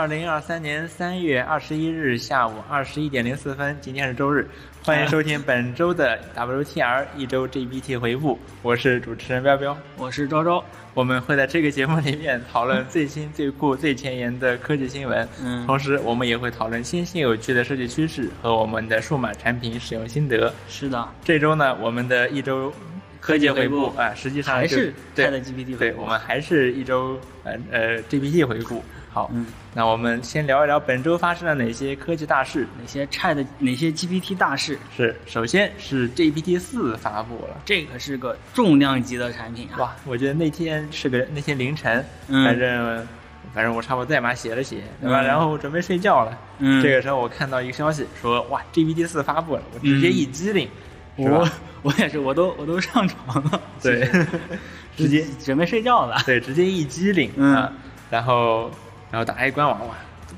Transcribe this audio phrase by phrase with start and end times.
[0.00, 4.48] 二零二三年三月二十一日下午二十一点零四分，今天是周日，
[4.82, 15.66] 欢迎收听本周的 WTR 一周 GPT 回复，我是主持人彪彪，我是昭昭，我们会在这个节目里面讨论最新、最酷、最前沿的科技新闻，嗯。
[15.66, 20.50] 同时我们也会讨论新兴有趣的设计趋势和我们的数码产品使用心得。
[20.66, 22.72] 是的，这周呢，我们的一周
[23.20, 28.82] 科技回顾啊，实际上还是对 ChatGPT 对，我们还是一周呃呃 GPT 回顾。
[29.12, 32.66] 好，嗯，那我们先聊一聊本周发生了哪些科技大事。
[32.80, 37.60] 哪些 Chat 哪些 GPT 大事，是，首先是 GPT 四发布了。
[37.64, 39.78] 这可是个重量级的产品啊！
[39.78, 43.06] 哇，我觉得那天是个那天凌晨，嗯反正
[43.52, 45.22] 反正我差不多代码写了写，对吧？
[45.22, 46.38] 嗯然后准备睡觉了。
[46.58, 50.68] 嗯这个时候我看到一个消息说，哇，GPT 四发布了，我直接一激灵，
[51.16, 51.52] 是我吧？
[51.82, 54.08] 我也是，我都我都上床了，对，
[54.96, 56.16] 直接准备睡觉了。
[56.24, 57.72] 对，直接一激灵、嗯啊，
[58.10, 58.70] 然后
[59.10, 59.94] 然后打开官网哇，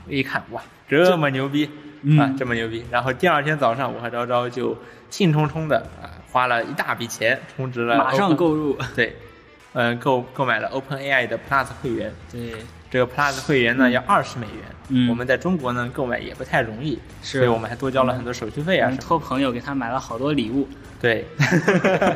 [0.08, 1.68] 一看哇，这么牛逼、
[2.02, 2.84] 嗯啊，这么牛逼！
[2.90, 4.76] 然后第二天早上，我和昭昭就
[5.10, 8.78] 兴冲冲的啊，花了一大笔钱充值了马上购入。
[8.96, 9.16] 对，
[9.74, 12.12] 嗯、购购买了 OpenAI 的 Plus 会员。
[12.30, 12.54] 对，
[12.92, 15.08] 这个 Plus 会员呢要二十美元，嗯。
[15.08, 17.38] 我们在中国呢购买也不太容易，是。
[17.38, 18.94] 所以我们还多交了很多手续费啊。
[19.00, 20.68] 托朋友给他买了好多礼物。
[21.00, 21.26] 对，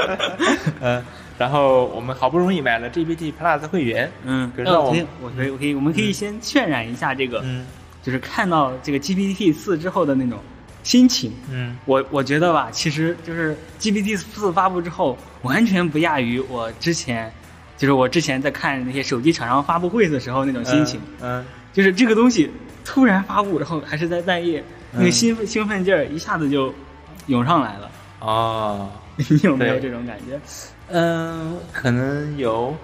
[0.83, 1.03] 嗯，
[1.39, 7.65] 然后我们好不容易买了 GPT Plus 会员，嗯，可是我那我我可以，我可以，我们可以先渲染一下这个，嗯。
[8.03, 10.39] 就是看到这个 GPT 四之后的那种
[10.83, 11.33] 心情。
[11.51, 11.75] 嗯。
[11.87, 17.33] 我我觉得吧，其实就是 GPT 四发布之后，完全不亚于我之前，
[17.77, 21.01] 就是我之前在看那些手机厂商发布会的时候那种心情。
[21.21, 22.51] 嗯，就是这个东西
[22.85, 26.73] 突然发布，然后还是在半夜，那个嗯兴奋兴奋劲儿一下子就
[27.27, 27.91] 涌上来了。
[28.21, 30.41] 哦， 你有没有这种感觉？
[30.89, 32.75] 嗯，可能有。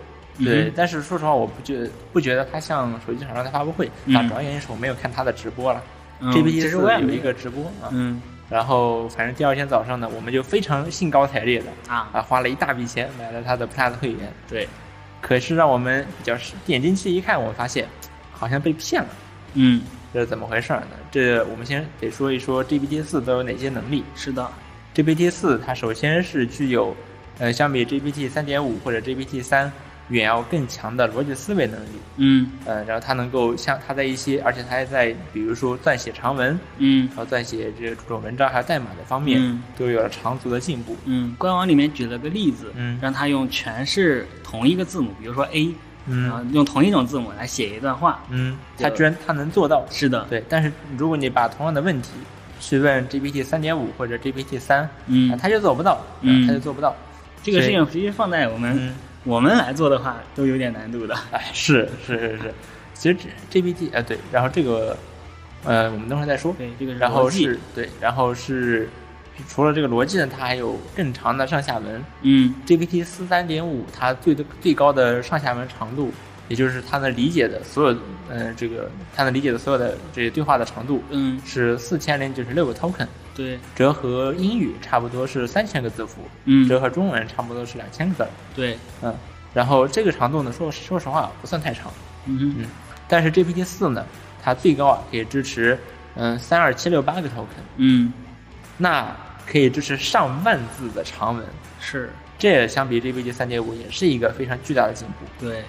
[0.43, 5.83] 对，嗯但是说实话，我不觉不觉得它像手机厂商的发布会，嗯啊，主要原因是我没有看它的直播了。
[6.21, 8.21] 嗯 GPT 其四有一个直播啊，嗯
[8.53, 14.31] 然后反正第二天早上呢，我们就非常兴高采烈的啊，啊，花了一大笔钱买了他的 Plus 会员。
[14.47, 14.69] 对，
[15.23, 17.89] 可是让我们比较是点进去一看，我们发现
[18.31, 19.09] 好像被骗了，
[19.55, 19.81] 嗯，
[20.13, 20.89] 这是怎么回事呢？
[21.11, 24.05] 这我们先得说一说 GPT 四都有哪些能力。
[24.15, 24.47] 是的
[24.95, 26.95] ，GPT 四它首先是具有，
[27.39, 29.73] 呃，相比 GPT 三点五或者 GPT 三
[30.09, 31.89] 远要更强的逻辑思维能力。
[32.17, 40.97] 嗯呃，然后他能够像他在一些，而且他还在比如说撰写长文，嗯然后撰写这种文章还有代码的方面，嗯都有了长足的进步。
[41.07, 45.75] 嗯，官网里面举了个例子，嗯让他用全是同一个字母，比如说 A，
[46.07, 48.23] 然后嗯用同一种字母来写一段话。
[48.29, 49.87] 嗯，他居然他能做到。
[49.91, 52.11] 是的，对，但是如果你把同样的问题
[52.61, 56.95] 去问 GPT 三点五或者 GPT 三，嗯他，就做不到，嗯他就做不到。
[57.43, 58.95] 这个事情实际放在我们、嗯，
[59.25, 61.15] 我们来做的话，都有点难度的。
[61.31, 62.55] 哎，是是是是，
[62.95, 63.17] 其实
[63.49, 64.97] 这 GPT 呃对，然后这个
[65.65, 66.55] 呃我们等会儿再说。
[66.59, 68.89] 对，这个是然后是对，然后是
[69.49, 72.05] 除了这个逻辑呢，它还有更长的上下文。
[72.23, 76.13] 嗯 GPT 四三点五它最的最高的上下文长度，
[76.49, 77.97] 也就是他能理解的所有
[78.29, 86.69] 呃这个他能理解的所有的这些对话的长度嗯，是四千零九十六个 token，对，折合英语差不多是三千个字符，嗯。
[86.69, 88.29] 折合中文差不多是两千个字儿。
[88.55, 89.15] 对，嗯，
[89.55, 91.93] 然后这个长度呢，说说实话不算太长，
[92.27, 92.67] 嗯嗯，
[93.09, 94.05] 但是 GPT 四呢，
[94.43, 95.79] 它最高啊可以支持
[96.15, 98.13] 嗯三二七六八个 token，嗯。
[98.79, 99.15] 那
[99.47, 101.45] 可以支持上万字的长文，
[101.79, 105.27] 是，这相比 GPT 三点五也是一个非常巨大的进步。
[105.39, 105.63] 对，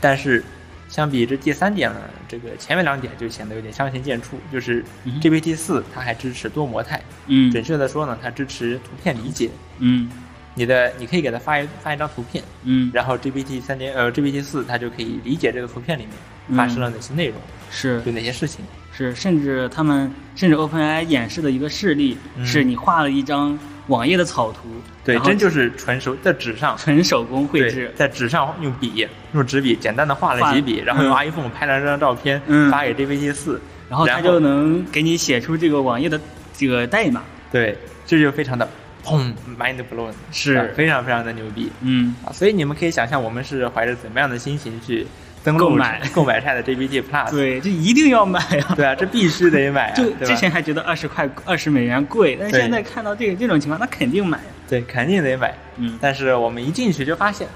[0.00, 0.44] 但是
[0.88, 4.84] 相比这第三点呢，这个前面两点就显得有点相形见绌，就是
[5.20, 7.50] GPT 四它还支持多模态，嗯。
[7.50, 9.50] 准确的说呢，它支持图片理解。
[9.78, 10.10] 嗯。
[10.54, 12.90] 你的你可以给它发一发一张图片，嗯。
[12.92, 17.36] 然后 GPT 三点呃 GPT 四它就可以理解这个图片里面发生了哪些内容，
[17.70, 18.02] 是。
[18.06, 18.64] 有哪些事情。
[18.90, 22.44] 是，甚至他们甚至 OpenAI 演示的一个事例，嗯。
[22.44, 23.56] 是你画了一张
[23.88, 24.68] 网页的草图，
[25.04, 32.70] 对，真就是纯手在纸上纯手工绘制，在纸上用笔用纸笔简单的画了几笔，然后用嗯 iPhone 拍了张照片，嗯。
[32.70, 36.20] 发给 GPT 四，然后它然后就能给你写出这个网页的
[36.54, 37.22] 这个代码。
[37.50, 37.76] 对，
[38.06, 38.68] 这就非常的
[39.04, 40.54] 砰 mind blown，是。
[40.54, 41.70] 啊非常非常的牛逼。
[41.80, 42.32] 嗯，啊！
[42.32, 45.06] 所以你们可以想象，我们是怀着怎么样的心情去
[45.48, 47.30] 登录 购买购买它的 GPT Plus？
[47.30, 48.74] 对，这一定要买啊。
[48.76, 49.94] 对啊，这必须得买啊！
[49.96, 54.44] 就对之前还觉得二十块二十美元贵，但对现在看到这个这种情况，那肯定买呀。
[54.68, 57.48] 对肯定得买，嗯，但是我们一进去就发现，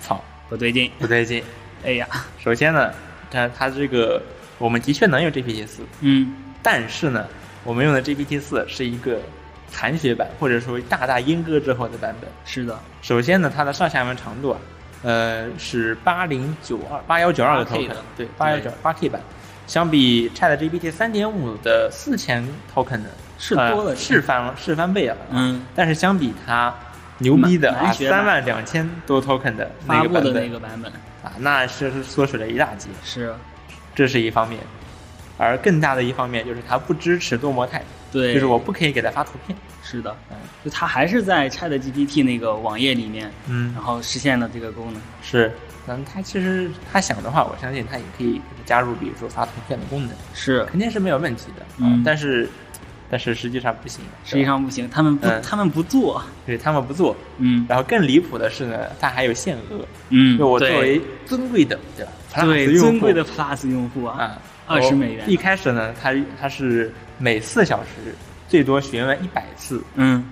[0.00, 0.90] 操，不对劲。
[0.98, 1.42] 不对劲。
[1.84, 2.06] 哎呀，
[2.42, 2.90] 首先呢，
[3.30, 4.22] 它它这个
[4.58, 7.26] 我们的确能用 GPT 四，嗯但是呢，
[7.64, 9.20] 我们用的 GPT 四是一个
[9.70, 12.28] 残血版，或者说大大阉割之后的版本。
[12.44, 14.58] 是的，首先呢，它的上下文长度啊，
[15.02, 19.20] 呃是八零九二八幺九二个 8K token，对，八幺九八 K 版。
[19.66, 22.42] 相比 ChatGPT 三点五的四千
[22.74, 26.74] token 的是呃多了是翻了是翻倍了，嗯，但是相比它
[27.18, 30.90] 牛逼的啊三万两千多 token 的那个版本那个版本。
[31.22, 33.34] 啊，那是是缩水了一大截，是
[33.94, 34.60] 这是一方面。
[35.36, 39.58] 而更大的一方面就是它不支持多模态，对，就是我不可以给它发图片。
[39.90, 45.00] 是的，嗯就它还是在 Chat GPT 那个网页里面，嗯然后实现了这个功能。
[45.22, 45.50] 是，
[45.86, 51.64] 嗯，它其实它想的话，我相信它也可以加入，比如说发图片的功能，是，肯定是没有问题的。
[51.78, 52.48] 嗯但是
[53.10, 56.22] 但是实际上不行，实际上不行，他们不，嗯他们不做。
[56.44, 57.16] 对他们不做。
[57.38, 59.86] 嗯然后更离谱的是呢，它还有限额。
[60.10, 64.36] 嗯，就我作为尊贵的对吧？Plus 对用尊贵的 Plus 用户啊，
[64.66, 68.14] 二十美元一开始呢，它它是每四小时
[68.48, 70.24] 最多询问一百次，嗯，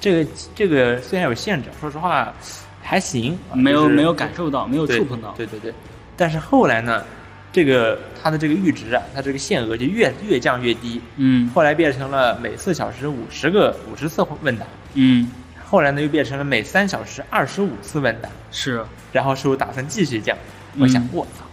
[0.00, 2.32] 这个这个虽然有限制，说实话
[2.80, 5.34] 还行，啊就是没有没有感受到，没有触碰到。
[5.36, 5.74] 对对对，
[6.16, 7.04] 但是后来呢，
[7.52, 11.50] 这个它的这个阈值啊，它这个限额就越越降越低，嗯。
[11.52, 14.64] 后来变成了每四小时五十个五十次问答，
[14.94, 15.28] 嗯，
[15.66, 20.36] 后来呢又变成了每三小时二十五次问答，是然后说打算继续降，
[20.78, 21.44] 我想嗯我操，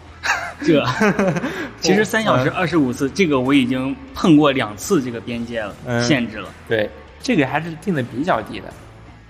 [0.61, 0.85] 这。
[1.79, 6.49] 其实三小时嗯二十五次，这个我已经碰过两次这个边界了，嗯限制了。
[6.67, 6.89] 对，
[7.21, 8.73] 这个还是定的比较低的，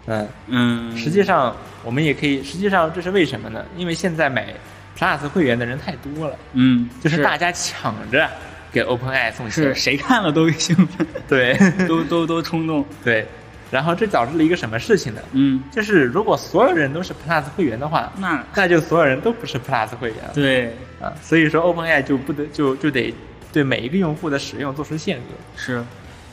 [0.05, 3.63] 嗯，嗯，实际上我们也可以，实际上这是为什么呢？
[3.75, 4.53] 因为现在买
[4.97, 8.29] Plus 会员的人太多了，嗯，就是大家抢着
[8.71, 11.57] 给 OpenAI 送钱是，谁看了都兴奋， 对
[11.87, 12.85] 都都都冲动。
[13.03, 13.25] 对，
[13.69, 15.21] 然后这导致了一个什么事情呢？
[15.33, 20.17] 嗯，就是如果所有人都是 Plus 会员的话，那那就所有人都不是 Plus 会员。
[20.23, 20.73] 了对。
[20.99, 23.13] 啊，所以说 OpenAI 就不得就就得
[23.53, 25.21] 对每一个用户的使用做出限额，
[25.55, 25.83] 是，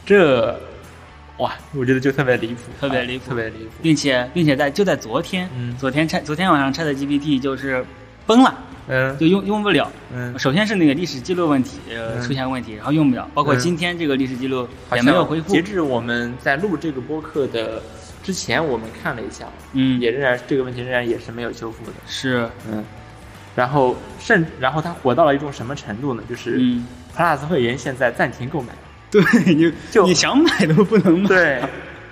[0.07, 0.59] 这
[1.37, 3.29] 哇，我觉得就特别离谱，啊特别离谱。
[3.29, 3.71] 特别离谱。
[3.83, 5.77] 并且并且在就在昨天，嗯。
[5.77, 7.85] 昨天 Chat 昨天晚上 Chat GPT 就是
[8.27, 8.55] 崩了，
[8.89, 9.91] 嗯就用用不了。
[10.15, 15.63] 嗯，首先是那个历史记录问题，呃，嗯出现问题，然后用不了，包括嗯今天这个历史记录也没有恢复截。
[15.63, 17.83] 至我们在录这个播客的
[18.23, 21.93] 之前，我们看了一下，嗯，也仍然这个问题仍然也是没有修复的。
[22.07, 22.85] 是，嗯，
[23.55, 26.23] 然后甚然后它火到了一种什么程度呢？
[26.29, 28.69] 就是嗯，Plus 会员现在暂停购买。
[29.11, 29.23] 对，
[29.55, 31.29] 你就你想买都不能买。
[31.29, 31.63] 对，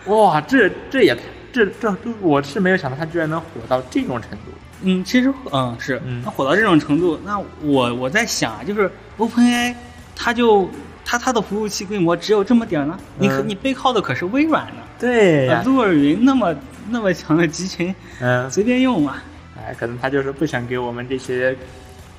[0.06, 1.16] 哇，这这也
[1.52, 4.52] 太这都我是没有想到它居然能火到这种程度。
[4.84, 9.74] 嗯，其实嗯是，他火到这种程度，那我我在想啊，就是 OpenAI，
[10.16, 10.68] 它就
[11.04, 16.52] 它它的服务器规模只有这么点儿呢，你可嗯你背靠的可是微软呢，对啊，路尔云那么
[16.90, 19.16] 那么强的集群，嗯，随便用嘛。
[19.56, 21.56] 哎，可能他就是不想给我们这些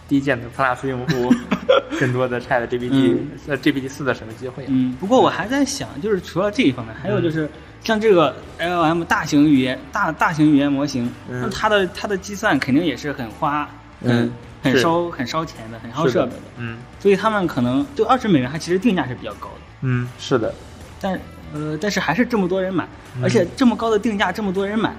[0.08, 1.34] 低贱的 Plus 用户
[2.00, 4.64] 更多的 Chat GPT 嗯呃 GPT 四的什么机会。
[4.70, 7.50] 嗯，不过我还在想，就是除了这一方面，还有就是
[7.84, 13.68] 像这个 LM 大型语言大大型语言模型，嗯那它的它的计算肯定也是很花，
[14.02, 14.32] 嗯
[14.64, 20.54] 很烧很烧钱的，很烧设备的，嗯所以他们可能就二十美元，它其实定价是比较高的，嗯，是的，
[21.02, 21.20] 但
[21.54, 22.88] 呃但是还是这么多人买，
[23.18, 24.94] 嗯而且这么高的定价，这么多人买。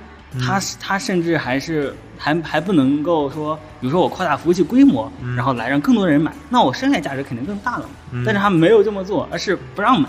[0.44, 7.90] 它是它甚至还是还还不能够说，比如说我扩大服务器规模，嗯然后来让更多人买，那我生态价值肯定更大了嘛。
[8.10, 10.08] 嗯但是他没有这么做，而是不让买。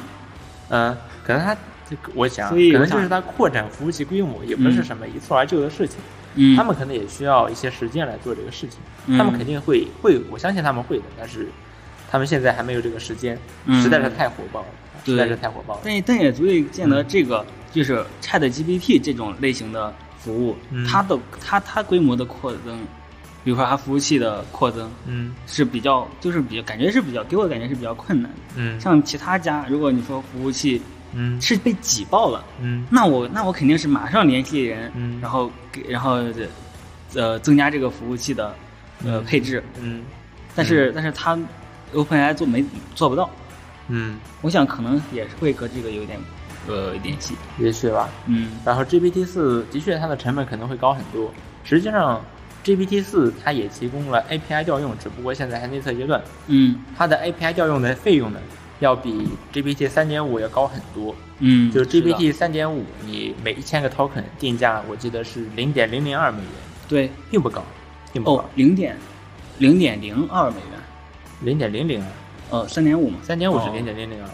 [0.69, 1.55] 嗯，可能他
[1.89, 5.97] 这个我想，所以可能就是它扩展服务器规模，也不是什么一蹴而就的事情。
[6.37, 8.79] 嗯他们可能也需要一些时间来做这个事情。
[9.05, 11.47] 嗯他们肯定会会，我相信他们会的，但是
[12.11, 14.67] 他们现在还没有这个时间，嗯实在是太火爆了，
[15.05, 15.81] 对实在是太火爆了。
[15.85, 22.79] 但但也足以见得嗯这个就是 Chat GPT 这种类型的服务，嗯它的它它规模的扩增，
[23.45, 28.37] 比如说它服务器的扩增嗯是比较就是比较感觉是比较给我的感觉是比较困难的。
[28.57, 30.81] 嗯像其他家，如果你说服务器
[31.15, 31.41] 嗯。
[31.41, 32.85] 是被挤爆了，嗯。
[32.91, 35.19] 那我那我肯定是马上联系人，嗯。
[35.21, 36.19] 然后给然后
[37.15, 38.47] 呃增加这个服务器的
[39.03, 39.23] 呃嗯。
[39.25, 40.03] 配置，嗯。
[40.55, 41.37] 但是但是它
[41.93, 43.29] OpenAI 做没做不到，
[43.87, 46.19] 嗯，我想可能也是会和这个有点
[46.67, 48.09] 呃联系，也许吧。
[48.25, 48.51] 嗯。
[48.65, 52.23] 然后 GPT 四的确它的成本可能会高很多，实际上
[52.63, 56.79] GPT 四它也提供了 API 调用，只不过现在还内测阶段，嗯。
[56.97, 58.39] 它的 API 调用的费用呢
[58.79, 61.15] 要比 GPT 三点五要高很多。
[61.39, 66.49] 嗯，就是 GPT 三点五，你每一千个 token 定价我记得是零点零零二美元，
[66.87, 67.61] 对并不高，
[68.13, 68.95] 并不哦高，，零点
[69.57, 70.79] 零点零二美元，
[71.41, 74.29] 零点零零二，呃三点五嘛，三点五是哦零点零零二，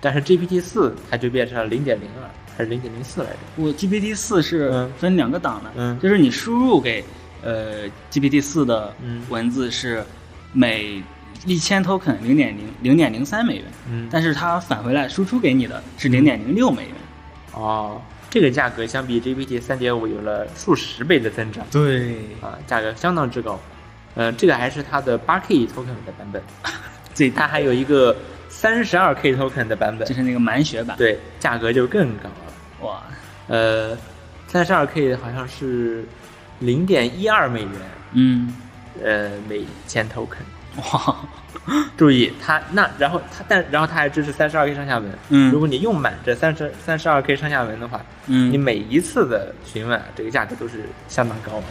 [0.00, 3.36] 但是 GPT 四它就变成了零点零二，还是零点零四来着？
[3.56, 7.04] 我 GPT 四是嗯分两个档的，嗯就是你输入给
[7.42, 10.02] 呃 GPT 四的嗯文字是
[10.54, 11.02] 每
[11.44, 16.92] 一千 token 零点零零点零三美元，嗯，但是它返回来输出给你的是零点零六美元。
[17.52, 18.00] 哦，
[18.30, 23.58] 这个价格相比 GPT 三点五有了数十倍的增长对，啊，价格相当之高。
[24.14, 26.42] 呃，这个还是它的八 K token 的版本，
[27.14, 28.16] 对它还有一个
[28.48, 30.96] 三十二 K token 的版本就，是那个满血版。
[30.96, 32.86] 对，价格就更高了。
[32.86, 33.02] 哇，
[33.48, 33.96] 呃，
[34.48, 36.04] 三十二 K 好像是
[36.60, 37.70] 零点一二美元，
[38.12, 38.54] 嗯，
[39.02, 40.44] 呃，每千 token。
[40.76, 41.16] 哇，
[41.96, 45.10] 注意，它那然后它但然后它还支持三十二 K 上下文。
[45.30, 51.64] 嗯如果你用满这三十三十二 K 上下文的话，嗯，你每一次的询问啊，这个价格都是相当高的。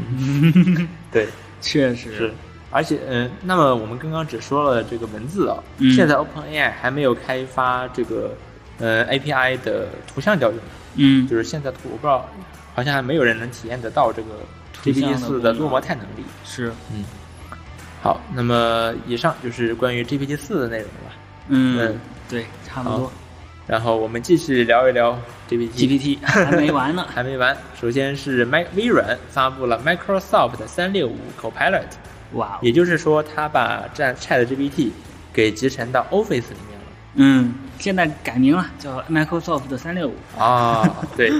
[1.12, 1.26] 对，
[1.60, 2.32] 确实是，
[2.70, 8.34] 而且嗯、呃那么我们刚刚只说了这个文字啊，嗯现在 OpenAI 还没有开发这个
[8.78, 10.58] 呃 API 的图像调用，
[10.96, 12.28] 嗯，就是现在图我不知道，
[12.74, 14.28] 好像还没有人能体验得到这个
[14.72, 16.24] 图像 GPT 的多模态能力。
[16.44, 17.04] 是，嗯，
[18.02, 21.12] 好，那么以上就是关于 GPT 四的内容了。
[21.48, 23.12] 嗯嗯，对，差不多。
[23.66, 25.16] 然后我们继续聊一聊
[25.48, 25.70] GPT。
[25.70, 27.06] GPT 还没完呢。
[27.12, 31.84] 还没完，首先是 Mac 微软发布了 Microsoft 三六五 Copilot，
[32.32, 34.90] 哇哦，也就是说，它把这 Chat GPT
[35.32, 36.86] 给集成到 Office 里面了。
[37.14, 40.14] 嗯，现在改名了，叫 Microsoft 的三六五。
[40.36, 41.32] 啊，对，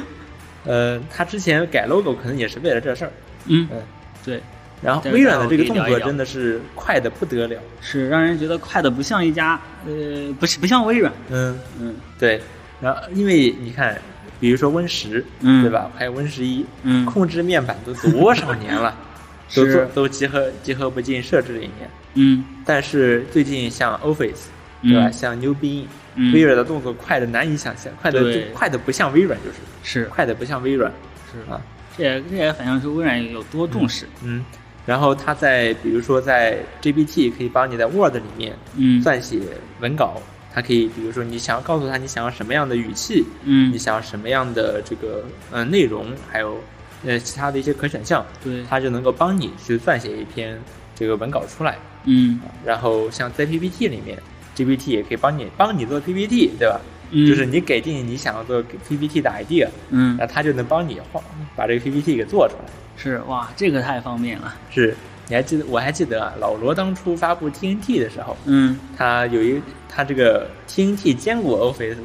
[0.64, 3.12] 呃，它之前改 logo 可能也是为了这事儿。
[3.46, 3.82] 嗯，嗯，
[4.24, 4.40] 对，
[4.82, 7.60] 然后微软的这个动作真的是快的不得了。
[7.80, 11.12] 是让人觉得快的不像一家，呃，不是不像微软。
[11.30, 12.40] 嗯，嗯对。
[12.80, 14.00] 然后因为你看，
[14.40, 15.90] 比如说 Win 十，嗯对吧？
[15.94, 18.96] 还有 Win 十一，嗯控制面板都多少年了，
[19.54, 21.90] 都做都集合集合不进设置里面。
[22.14, 24.46] 嗯但是最近像 Office，
[24.82, 25.08] 对吧？
[25.08, 25.84] 嗯像 New Bing，、
[26.14, 30.90] 嗯微软的动作快的难以想象，快的对快的不像微软，就是是快的不像微软
[31.30, 31.60] 是啊。
[31.98, 34.06] 这也这也反映出微软有多重视。
[34.24, 34.42] 嗯，
[34.90, 39.38] 然后它在比如说在 GPT 可以帮你在 Word 里面嗯撰写
[39.80, 40.20] 文稿，
[40.52, 46.58] 它可以比如说你想要告诉他你想要什么样的语气，嗯你，想要什么样的这个呃内容，还有
[47.06, 50.60] 呃其他的一些可选项，对，它就能够帮你去撰写一篇
[50.96, 51.78] 这个文稿出来。
[52.06, 54.18] 嗯然后像在 PPT 里面
[54.56, 56.80] ，GPT 也可以帮你帮你做 PPT，对吧？
[57.12, 61.22] 嗯，就是你给定你想要做 PPT 的 idea，嗯那它就能帮你画
[61.54, 62.64] 把这个 PPT 给做出来。
[63.02, 64.54] 是哇，这个太方便了。
[64.70, 64.94] 是，
[65.28, 65.64] 你还记得？
[65.66, 71.96] 我还记得啊，老罗当初发布 TNT 的时候，嗯他有一他这个 TNT 坚果 Office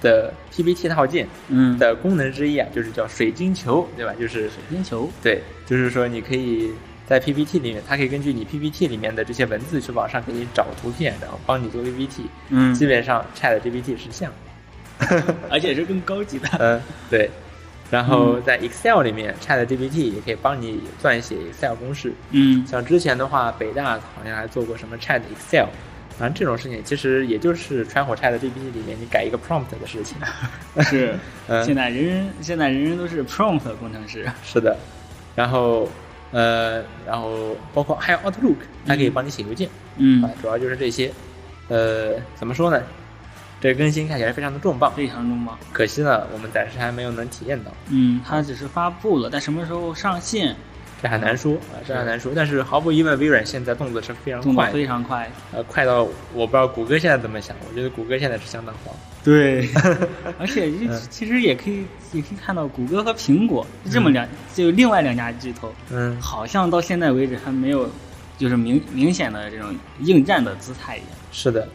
[0.00, 4.12] 的 PPT 套件嗯，的功能之一啊，就是叫水晶球，对吧？
[4.18, 5.08] 就是水晶球。
[5.22, 6.72] 对，就是说你可以
[7.06, 12.24] 在 PPT 里面，它可以根据你 PPT 里面的这些文字去网上给你找图片，然后帮你做 PPT。
[12.48, 14.32] 嗯基本上 Chat GPT 是像，
[15.48, 16.48] 而且是更高级的。
[16.58, 17.30] 嗯，对。
[17.92, 22.10] 然后嗯在 Excel 里面，Chat GPT 也可以帮你撰写 Excel 公式。
[22.30, 25.66] 嗯像之前的话，北大好像还做过什么 Chat Excel，
[26.18, 30.16] 反正这种事情其实也就是传火 Chat GPT 里面你改一个 prompt 的事情。
[30.88, 31.14] 是，
[31.48, 34.26] 嗯现在人人现在人人都是 prompt 工程师。
[34.42, 34.74] 是的，
[35.36, 35.86] 然后
[36.30, 38.56] 呃，然后包括还有 Outlook，
[38.86, 39.68] 它可以帮你写邮件。
[39.98, 41.12] 嗯啊，，主要就是这些。
[41.68, 42.82] 呃，怎么说呢？
[43.62, 45.56] 这个更新看起来非常的重磅，非常重磅。
[45.72, 50.56] 可惜呢，我们暂时还没有能体验到，嗯，它只是发布了，但什么时候上线，
[51.00, 52.32] 这很难说啊，这很难说。
[52.34, 55.30] 但是毫无疑问，微软现在动作是非常快，非常快。
[55.52, 56.02] 呃，快到
[56.34, 58.92] 我不知道谷歌现在怎么想，我觉得谷歌现在是相当慌。
[59.22, 59.68] 对，
[60.40, 60.68] 而且
[61.08, 67.88] 其实也可以也可以看到，谷歌和苹果这么两就另外两家巨头，嗯，好像到现在为止还没有
[68.36, 71.68] 就是明明显的这种应战的姿态一样，是的，包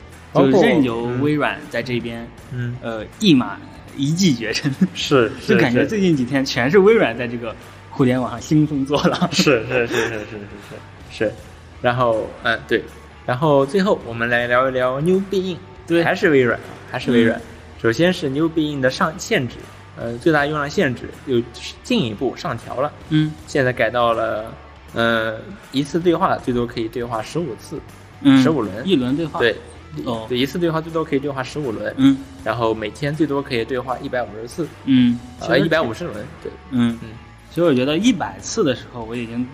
[0.46, 3.58] 任由微软在这边，嗯，呃，一马
[3.96, 7.56] 一骑绝尘， 是，就感觉最近几天全是微软在这个
[7.90, 9.20] 互联网上兴风作浪。
[9.34, 10.38] 是是是是是是
[10.70, 10.76] 是。
[11.10, 11.32] 是，
[11.82, 12.84] 然后嗯，对，
[13.26, 16.60] 然后最后我们来聊一聊 New Bing，对，还是微软，
[16.92, 17.42] 还是微软。
[17.82, 19.56] 首先是 New Bing 的上限制，
[19.96, 21.42] 呃，最大用量限制又
[21.84, 24.54] 进一步上调了，嗯，现在改到了
[24.94, 25.38] 呃
[25.72, 27.80] 一次对话最多可以对话十五次，
[28.44, 29.56] 十五轮，一轮对话，对。
[30.06, 30.26] 哦。
[30.30, 32.18] 对，一次对话最多可以对话十五轮，嗯。
[32.44, 36.98] 然后每天最多可以对话一百五十次，嗯，呃，一百五十轮，对，嗯。
[37.02, 37.10] 嗯，
[37.52, 39.48] 所以我觉得一百次的时候，我已经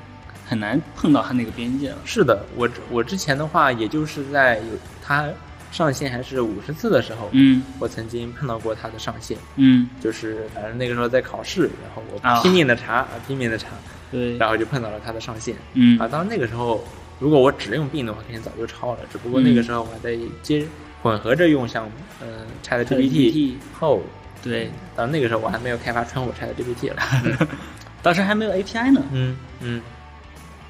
[0.45, 1.97] 很难碰到它那个边界了。
[2.05, 5.27] 是的，我我之前的话，也就是在有它
[5.71, 7.63] 上线还是五十次的时候，嗯。
[7.79, 12.41] 我曾经碰到过它的上限，嗯，就是反正那个时候在考试，然后我啊。
[12.41, 13.69] 拼命的查，啊拼命的查，
[14.11, 15.55] 对，然后就碰到了它的上限。
[15.73, 15.97] 嗯。
[15.97, 16.83] 啊，当然那个时候，
[17.19, 18.99] 如果我只用病的话，肯定早就超了。
[19.11, 20.65] 只不过那个时候我还在接
[21.01, 21.89] 混合着用像
[22.21, 22.27] 嗯
[22.65, 24.01] Chat GPT 后，
[24.41, 26.97] 对，到那个时候我还没有开发穿火 Chat GPT 了。
[27.25, 27.47] 嗯
[28.03, 29.01] 当时还没有 API 呢。
[29.13, 29.81] 嗯嗯。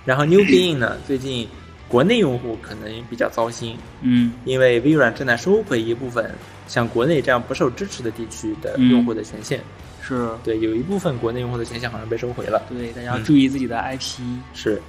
[0.06, 1.48] 然后 New Bing 呢， 最近
[1.88, 6.30] 国内用户可能比较糟心，嗯因为微软正在收回一部分
[6.68, 9.60] 像国内这样不受支持的地区的嗯用户的权限。
[10.02, 12.62] 是，对，有一部分国内用户的权限好像被收回了。
[12.70, 14.20] 对，大家要注意自己的 IP。
[14.54, 14.82] 是，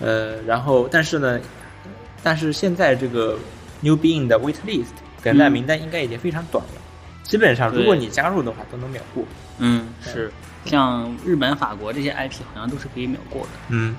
[0.00, 1.40] 呃，然后但是呢，
[2.22, 3.38] 但是现在这个
[3.80, 4.86] New Being 的 wait list
[5.22, 6.80] 等待名单应该已经非常短了，
[7.22, 9.24] 基本上如果你加入的话都能秒过。
[9.58, 10.32] 嗯，是，
[10.64, 13.48] 像日本、法国这些 IP 好像都是可以秒过的。
[13.68, 13.94] 嗯，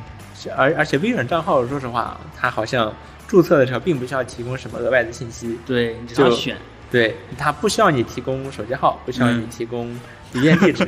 [0.56, 2.94] 而而且微软账号，说实话，它好像
[3.26, 6.58] 注册的时候并不需要提供什么额外的信息，对，你只要就选，
[6.92, 9.98] 对，它不需要你提供手机号，不需要你嗯提供
[10.34, 10.86] 邮件地址，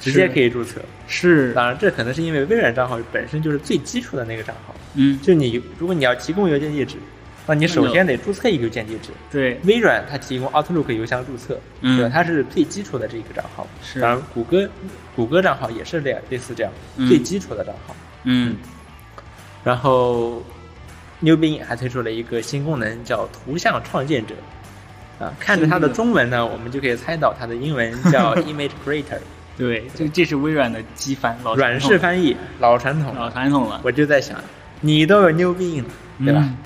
[0.00, 0.80] 直接可以注册。
[1.06, 6.96] 是，当然，这可能是因为微软账号本身就是最基础的那个账号，嗯，就你如果你要提供邮件地址，
[7.46, 9.10] 那你首先得注册一个邮件地址。
[9.30, 12.10] 对，微软它提供 Outlook 邮箱注册，嗯对吧？
[12.12, 13.66] 它是最基础的这一个账号。
[13.82, 14.68] 是当然，谷歌
[15.16, 17.96] 谷歌账号也是这样，类似这样、嗯最基础的账号。
[18.24, 18.56] 嗯，
[19.64, 20.42] 然后
[21.20, 24.34] ，New Bing 还推出了一个新功能，叫图像创建者。
[25.18, 29.18] 啊，看着它的中文呢，我们就可以猜到它的英文叫 Image Creator，
[29.58, 33.28] 对，这这是微软的机翻，老软式翻译，老传统老。
[33.28, 34.38] 传统了，我就在想，
[34.80, 35.88] 你都有 New Bing 了，
[36.24, 36.40] 对吧？
[36.42, 36.56] 嗯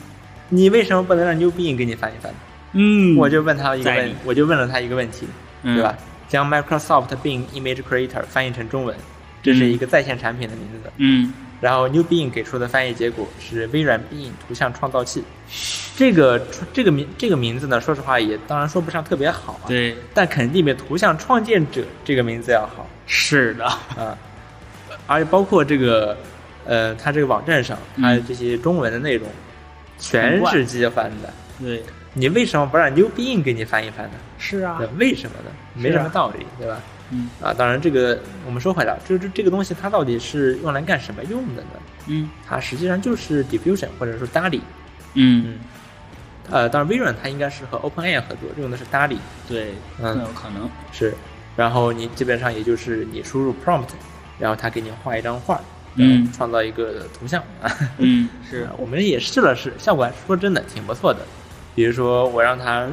[0.54, 2.30] 你为什么不能让 New Bing 给你翻一翻？
[2.72, 5.26] 嗯，我就问他一个问我就问了他一个问题，
[5.62, 5.96] 嗯对吧？
[6.28, 8.94] 将 Microsoft Bing Image Creator 翻译成中文，
[9.42, 10.90] 这是一个在线产品的名字。
[10.98, 15.22] 嗯，然后 New Bing 给出的翻译结果是微软 Bing 图像创造器。
[15.96, 16.40] 这个
[16.72, 24.18] 这个名这个名字呢，说实话也当然说不上特别好啊，对，但肯定比图像创建者这个名字要好是的，啊。
[25.06, 26.16] 而且包括这个，
[26.64, 29.28] 呃，它这个网站上，它这些中文的内容
[29.98, 31.32] 全是机翻的。
[31.60, 31.82] 对，
[32.14, 34.14] 你为什么不让 New Bing 给你翻一翻呢？
[34.38, 35.50] 是啊对，为什么呢？
[35.74, 36.80] 没什么道理，对吧？
[37.12, 37.28] 嗯。
[37.40, 41.68] 啊，当然这个我们说回来，这这这个东西它到底是用来干什么用的呢？
[42.08, 42.28] 嗯。
[42.48, 44.60] 它实际上就是 Diffusion 或者说 DALL-E。
[45.14, 45.58] 嗯，
[46.50, 50.14] 呃，当然微软它应该是和 OpenAI 合作，用的是 DALL-E，对，嗯。
[50.14, 51.14] 更有可能，是。
[51.54, 53.88] 然后你基本上也就是你输入 prompt，
[54.38, 55.60] 然后它给你画一张画，
[55.96, 56.26] 嗯。
[56.32, 57.42] 创造一个图像。
[57.62, 57.70] 啊。
[57.98, 61.20] 嗯， 是，我们也试了试，效果还说真的挺不错的。
[61.74, 62.86] 比如说我让它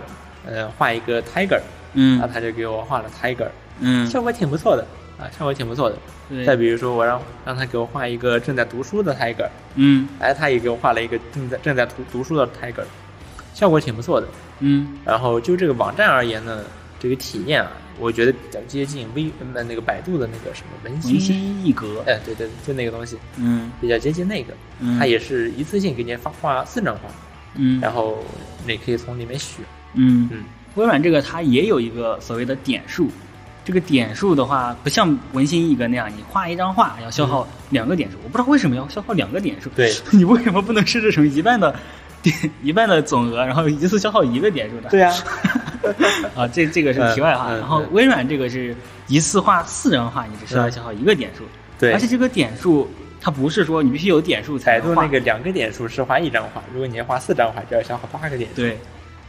[0.45, 1.61] 呃画一个 tiger，
[1.93, 2.19] 嗯。
[2.19, 3.47] 然后它就给我画了 tiger，
[3.79, 4.85] 嗯，效果挺不错的
[5.17, 5.97] 啊，效果挺不错的。
[6.29, 6.45] 对。
[6.45, 10.07] 再比如说，我让让他给我画一个正在读书的 tiger，嗯。
[10.19, 12.83] 哎，他也给我画了一个正在正在读读书的 tiger，
[13.53, 14.27] 效果挺不错的。
[14.59, 14.97] 嗯。
[15.05, 16.63] 然后就这个网站而言呢，
[16.99, 21.11] 这个体验啊，我觉得比较接近微呃那个百度的那个什么文心。
[21.13, 23.71] 文心一格，哎，对对，就那个东西嗯。
[23.81, 24.99] 比较接近那个，嗯。
[24.99, 27.01] 它也是一次性给你发画四张画，
[27.55, 27.79] 嗯。
[27.81, 28.23] 然后
[28.67, 29.65] 你可以从里面选。
[29.95, 30.29] 嗯。
[30.31, 30.43] 嗯，
[30.75, 33.09] 微软这个它也有一个所谓的点数，
[33.65, 39.69] 这个点数的话，不像文心一格那样，你画一张画要消耗两个点数，我不知道为什么要消耗两个点数。
[39.75, 41.75] 对， 你为什么不能设置成一半的
[42.21, 44.89] 点 一半的总额，然后一次消耗一个点数的？
[44.89, 45.13] 对啊，
[46.35, 47.51] 啊，这这个是题外话。
[47.53, 48.75] 然后微软这个是
[49.07, 51.43] 一次画四张画，你只需要消耗一个点数。
[51.77, 52.89] 对而且这个点数
[53.21, 58.55] 它不是说你必须有点数才能画百度那个两个点数是画一张画，如果你要画四张画，就要消耗八个点数。
[58.57, 58.77] 对，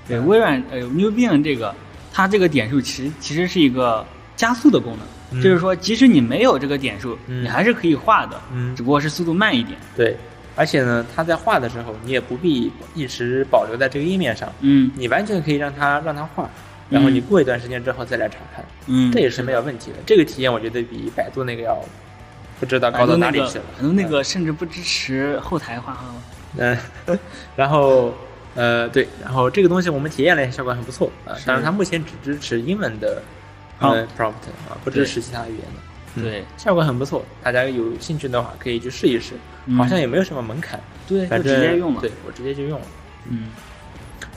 [0.09, 1.75] 对，嗯微软呃 New Bing 这个，
[2.13, 4.05] 它这个点数其实其实是一个
[4.41, 9.79] 加速的功能，嗯就是说即使你没有这个点数，嗯你还是可以画的，嗯只不过是速度慢一点。
[9.95, 10.17] 对，
[10.57, 16.49] 而且呢，它在画的时候，你也不必一直保留在这个页面上，嗯你完全可以让它让它画，
[16.89, 19.99] 然后嗯你过一段时间之后再来查看，嗯，这也是没有问题的。
[20.07, 21.79] 这个体验我觉得比百度那个要
[22.59, 23.65] 不知道高到哪里去了。
[23.77, 26.05] 百度那个甚至不支持后台画哈。
[26.57, 26.77] 嗯，
[27.55, 28.13] 然后
[28.55, 31.37] 呃对，然后这个东西我们体验了一下，效果很不错啊。
[31.37, 33.23] 是当然它目前只支持英文的
[33.81, 35.81] 呃 prompt 啊，不支持其他语言的。
[36.17, 36.23] 嗯。
[36.23, 36.45] 对。
[36.57, 39.35] 效果很不错，大家有兴趣的话可以去试一试，
[39.67, 39.77] 嗯。
[39.77, 42.01] 好像也没有什么门槛，对，就反正直接用了。
[42.01, 42.87] 对我直接就用了。
[43.29, 43.49] 嗯，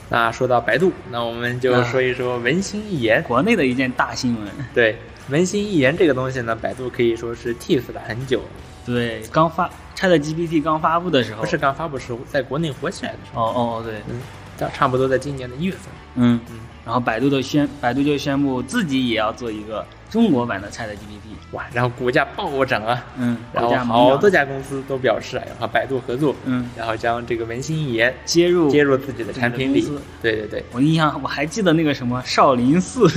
[0.10, 3.24] 那说到百度，那我们就啊说一说文心一言。
[3.24, 4.48] 国内的一件大新闻。
[4.74, 4.98] 对，
[5.30, 8.42] 文心一言这个东西呢，百度可以说是 tease 了很久，
[8.86, 14.20] 对，刚发 Chat GPT 刚发布的时候，不是刚发布时候，在国内火起来的时候，哦哦对，嗯，
[14.60, 15.82] 差差不多在今年的一月份。
[16.16, 16.40] 嗯。
[16.52, 21.34] 嗯，然后百度的宣百度就宣布自己也要做一个中国版的 Chat GPT。
[21.52, 29.88] 哇，然后股价暴涨啊，嗯，然后好多家公司都表示啊要和百度合作，嗯然后将这个文心一言接入接入自己的产品里。
[30.20, 33.08] 对对对，我印象我还记得那个什么少林寺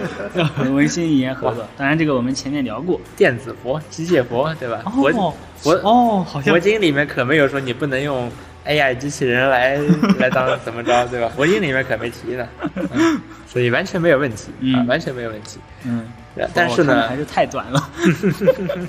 [0.56, 3.00] 和文心一言合作，当然这个我们前面聊过。
[3.16, 4.82] 电子佛、机械佛，对吧？
[4.90, 8.28] 佛哦佛哦，好像佛经里面可没有说你不能用
[8.66, 9.76] AI 机器人来
[10.18, 11.30] 来当怎么着，对吧？
[11.36, 12.48] 佛经里面可没提呢，
[12.92, 15.58] 嗯、所以完全没有问题、啊，嗯完全没有问题。
[15.84, 16.06] 嗯，
[16.54, 17.90] 但是呢还，是太短了。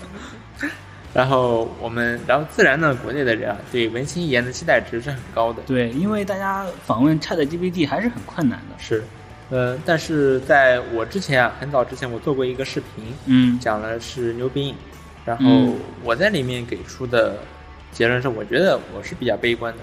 [1.14, 8.76] 然后我们，然后自然呢，国内的人啊，对文心一言的期待值是很高的，对，因为大家访问 Chat GPT 还是很困难的。
[8.78, 9.04] 是，
[9.50, 14.76] 呃，但是在我之前啊，很早之前我做过一个视频，嗯讲的是牛冰，
[15.26, 17.38] 然后嗯我在里面给出的
[17.98, 19.80] 结论是，我觉得我是比较悲观的。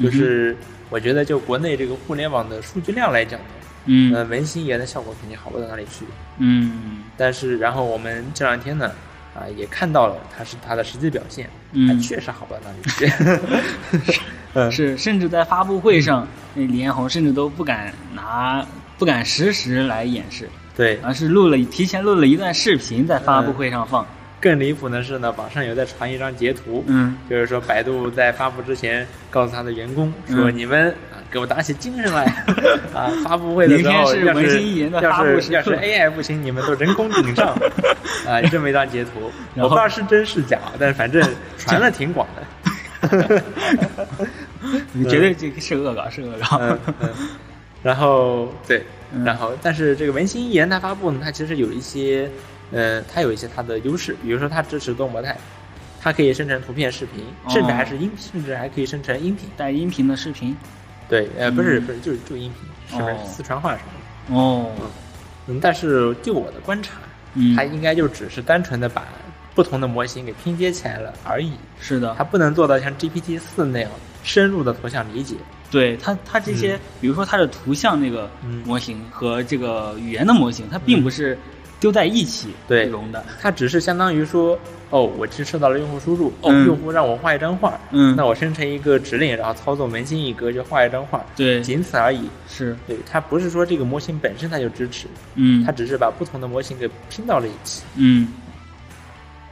[0.00, 0.56] 就是
[0.88, 3.46] 我觉得就国内这个互联网的数据量来讲呢，
[3.86, 6.04] 嗯呃，文心一言的效果肯定好不到哪里去。
[6.38, 8.92] 嗯但是然后我们这两天呢，
[9.34, 14.20] 啊、也看到了它是它的实际表现，嗯它确实好不到哪里去。
[14.54, 18.64] 嗯是，甚至在发布会上，那李彦宏甚至都不敢拿
[18.98, 24.06] 不敢实时来演示，对，而是录了提前录了一段视频在发布会上放。
[24.40, 32.24] 更离谱的是呢，网上有在传一张截图，嗯就是说百度在发布之前告诉他的员工说：“嗯你们啊，给我打起精神来
[32.94, 33.10] 啊！
[33.24, 37.48] 发布会的时候，要是要文心一言的发布时刻要是要是 AI 不行，你们都人工顶上
[38.28, 41.22] 啊！”这么一张截图，我不知道是真是假，但是反正
[41.58, 42.42] 传的挺广的。
[44.92, 46.58] 你绝对这个是恶搞，是恶搞。
[46.60, 47.10] 嗯嗯，
[47.82, 52.28] 然后对，嗯然后但是这个文心一言它发布呢，它其实有一些，
[52.72, 55.36] 呃，它有一些它的优势，比如说它支持多模态，
[56.00, 59.48] 它可以生成图片、视频，甚至还是音，甚至还可以生成音频。
[59.56, 60.56] 带音频的视频。
[61.08, 63.92] 对，呃，不是嗯不是，就是就音频，是不是哦四川话什么
[64.28, 64.34] 的？
[64.34, 64.72] 哦，
[65.46, 66.94] 嗯，但是就我的观察，
[67.34, 69.06] 嗯它应该就只是单纯的把
[69.54, 73.90] 不同的模型给拼接起来了而已，是的它，不能做到像 GPT 四那样
[74.24, 75.36] 深入的图像理解。
[75.70, 81.38] 对它它这些，比如说它的图像那个嗯模型和这个语言的模型，它并不是
[81.78, 83.24] 丢在一起对融的。
[83.40, 84.58] 它只是相当于说，
[84.90, 92.28] 哦，我接收到了用户输入，哦，嗯用户让我画一张画，嗯那我生成一个指令，然后操作门心一格就画一张画，对，仅此而已。
[92.48, 98.28] 是，对，它不是说这个模型本身它就支持，嗯它只是把不同的模型给拼到了一起，嗯，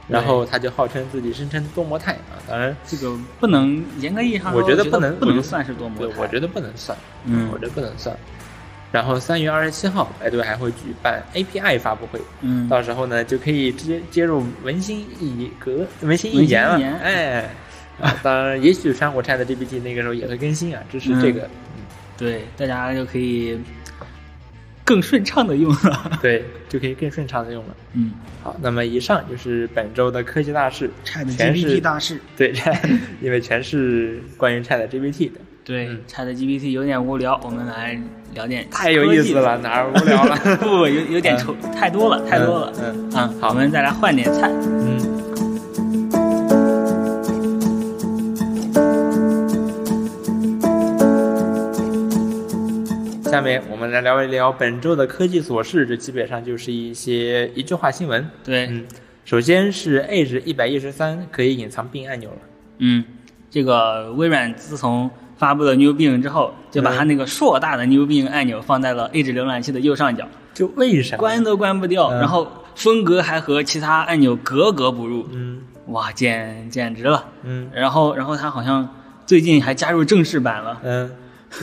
[0.07, 2.41] 然后它就号称自己生成多模态啊。
[2.47, 6.21] 当然，这个不能严格意义上说，我觉得不不能得不能算是多模对，态。
[6.21, 8.15] 我觉得不能算，嗯我觉得不能算。
[8.95, 16.97] 然后三月二十七号，百度还会举办 API 发布会，嗯，到时候呢就可以直接接入文心一格、文心一言了一言。
[16.99, 17.49] 哎，
[17.99, 21.41] 啊，当然，也许山火 Chat GPT 那个时候也会更新啊，支持这个。
[21.41, 21.49] 嗯
[22.17, 23.59] 对，大家就可以
[24.85, 26.17] 更顺畅的用了。
[26.23, 27.75] 对，就可以更顺畅的用了。
[27.91, 32.21] 嗯好，那么以上就是本周的科技大事，，Chat 全是 GPT 大事。
[32.37, 32.53] 对，
[33.19, 37.99] 因为全是关于 Chat GPT 的，对嗯，Chat GPT 有点无聊，我们来
[38.35, 40.37] 聊点太有意思了，哪儿无聊了？
[40.61, 42.71] 不不，有有点丑，太多了，太多了。
[42.79, 44.51] 嗯啊，好我们再来换点菜。
[44.53, 44.99] 嗯。
[53.23, 58.29] 下面我们来聊一聊本周的科技琐事，这基本上就是一些一句话新闻。
[58.43, 58.85] 对，嗯，
[59.25, 62.37] 首先是 Edge 一百一十三可以隐藏并按钮了。
[62.77, 63.03] 嗯，
[63.49, 71.17] 这个微软自从发布了 New Bing 之后，就把它那个硕大的 New Bing 按钮放在了 Edge 浏览器的右上角，就为啥？
[71.17, 72.19] 关都关不掉，嗯。
[72.19, 75.61] 然后风格还和其他按钮格格不入，嗯。
[75.87, 77.25] 哇，简简直了。
[77.43, 77.69] 嗯。
[77.73, 78.87] 然后，然后它好像
[79.25, 81.11] 最近还加入正式版了，嗯，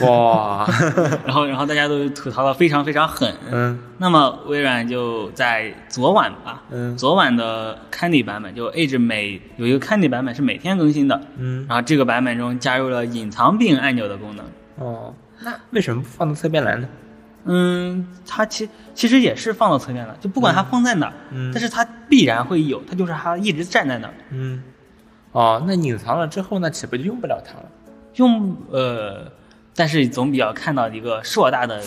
[0.01, 0.65] 哇，
[1.25, 3.31] 然后，然后大家都吐槽的非常非常狠。
[3.51, 14.45] 嗯那么微软就在昨晚吧，嗯昨晚的 Candy 版本，就 Edge 每有一个 Candy 版本是每天更新的，嗯然后这个版本中加入了隐藏并按钮的功能。
[14.79, 16.87] 哦，那为什么不放到侧边来呢？
[17.45, 24.13] 嗯，它其其实也是放到侧面了，就不管它放在哪儿，嗯但是它必然会有，它就是它一直站在那儿。
[24.31, 24.63] 嗯，
[25.33, 27.65] 哦，那隐藏了之后，那岂不就用不了它了？
[28.15, 29.31] 用呃，
[29.75, 31.81] 但是总比较看到一个硕大的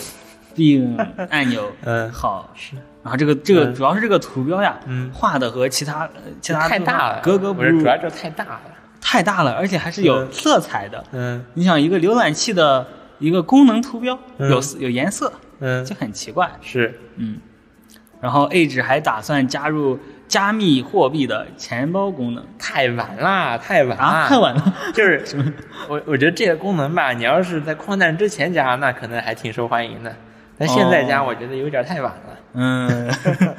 [0.55, 0.97] 并
[1.29, 2.11] 按钮 嗯。
[2.11, 2.51] 好。
[2.55, 3.75] 是，然后这个这个嗯。
[3.75, 5.09] 主要是这个图标呀，嗯。
[5.13, 8.61] 画的和其他呃其他太大了，格格不入主，要就太大了。
[8.99, 10.27] 太大了，而且还是有嗯。
[10.31, 11.03] 色彩的。
[11.11, 11.45] 嗯。
[11.53, 12.85] 你想一个浏览器的
[13.19, 14.49] 一个功能图标嗯。
[14.49, 15.85] 有有颜色，嗯。
[15.85, 16.49] 就，很奇怪。
[16.61, 17.37] 是，嗯，
[18.19, 19.97] 然后 Edge 还打算加入
[20.27, 24.73] 加密货币的钱包功能太晚啦，太晚啊，啦，太晚了。
[24.93, 25.45] 就是 什么
[25.87, 30.15] 我我觉得这个功能吧，你要是在矿难之前加，那可能还挺受欢迎的。
[30.57, 32.37] 但现在加，哦我觉得有点太晚了。
[32.53, 33.09] 嗯，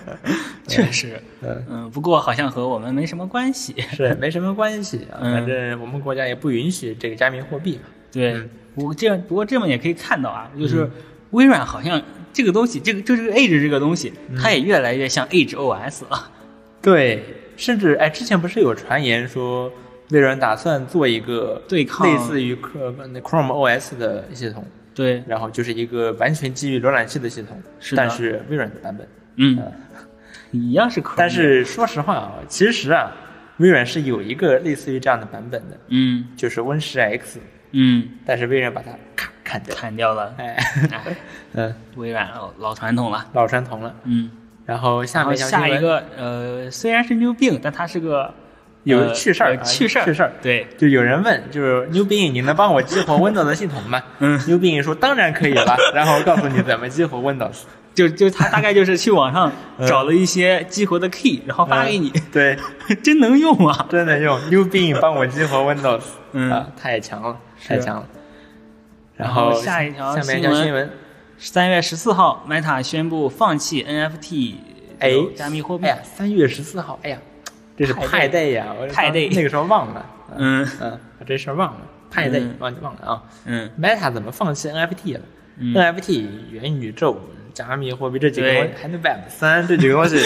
[0.66, 3.74] 确实， 嗯，嗯，不过好像和我们没什么关系。
[3.92, 7.82] 是没什么关系反正我们国家也不允许这个加密货币嘛。
[8.10, 10.90] 对嗯，不过这样，不过这么也可以看到啊，就是
[11.30, 12.02] 微软好像
[12.32, 16.30] 这个东西，这个就这个 Edge 这个东西，嗯它也越来越像 Edge OS 了。
[16.90, 17.22] 对，
[17.56, 19.70] 甚至哎，之前不是有传言说
[20.10, 27.60] 微软打算做一个对抗类似于 Chrome OS 的系统，对，然后就是一个完全基于浏览器的系统，
[27.94, 29.06] 但是微软的版本。
[29.36, 29.60] 嗯，
[30.50, 31.14] 一样是 Chrome。
[31.16, 33.12] 但，是说实话啊，其实啊，
[33.58, 37.38] 微软是有一个类似于这样的版本的，嗯就是 Win 十 X，
[37.72, 39.76] 嗯，但是微软把它咔砍掉。
[39.76, 40.34] 砍掉了。
[40.38, 40.56] 哎，
[40.90, 41.16] 哎，
[41.52, 43.26] 嗯，微软老老传统了。
[43.34, 43.94] 老传统了。
[44.04, 44.30] 嗯，
[44.68, 48.34] 然后下面条新闻，下一个，呃，虽然是 New Bing，但它是个
[48.82, 50.30] 有呃趣事儿趣事儿，趣事儿。
[50.42, 54.02] 对，就有人问，就是 New Bing，你能帮我激活 Windows 系统吗？
[54.18, 57.62] 嗯，New Bing 说当然可以了，然后告诉你怎么激活 Windows。
[57.94, 59.86] 就就他大概就是去网上嗯。
[59.88, 62.54] 找了一些激活的 key，然后发给你，对，
[63.02, 63.86] 真能用啊！
[63.88, 64.38] 真能用。
[64.50, 66.02] New Bing 帮我激活 Windows，
[66.32, 66.52] 嗯。
[66.52, 67.34] 啊，太强了，
[67.66, 68.06] 太强了。
[69.16, 70.90] 然然后后下一条下面一条新闻，
[71.38, 74.54] 三月十四号，Meta 宣布放弃 NFT
[74.98, 75.84] 哎加密货币。
[75.84, 77.18] 哎呀，三月十四号，哎呀，
[77.76, 83.22] 这是派派对呀，我派对那个时候忘了， 嗯嗯，把这事儿忘了，派对嗯忘记忘了啊。
[83.44, 85.20] 嗯 Meta 怎么放弃 NFT 了、
[85.58, 87.20] 嗯 n f t 元宇宙、
[87.54, 90.18] 加密货币这几个东西对，还能 Web 三这几个东西，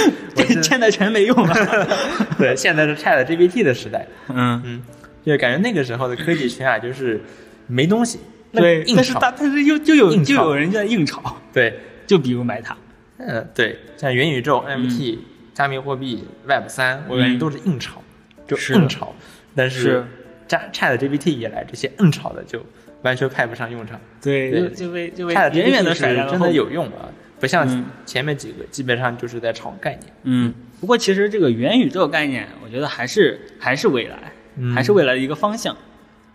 [0.63, 1.55] 现在全没用了。
[2.39, 4.83] 对，现在是 Chat GPT 的时代，嗯，嗯，
[5.27, 7.21] 就感觉那个时候的科技圈啊，就是
[7.67, 12.75] 没东西，那对，但是大但是又就有就有人在硬炒，对， 就比如 Meta。
[13.19, 15.19] 嗯，对，像元宇宙、NFT、
[15.55, 18.03] 加密货币、Web 三，我感觉嗯都是硬炒，
[18.47, 19.15] 就硬炒。
[19.55, 20.05] 但是是
[20.49, 22.65] 加 Chat GPT 以来，这些硬炒的就
[23.03, 24.01] 完全派不上用场。
[24.21, 30.13] 对，对就就被就被远远的甩在了真的有用啊，不像嗯前面几个基本上就是在炒概念。
[30.25, 35.77] 嗯，不过其实这个元宇宙概念，我觉得还是还是未来，嗯还是未来的一个方向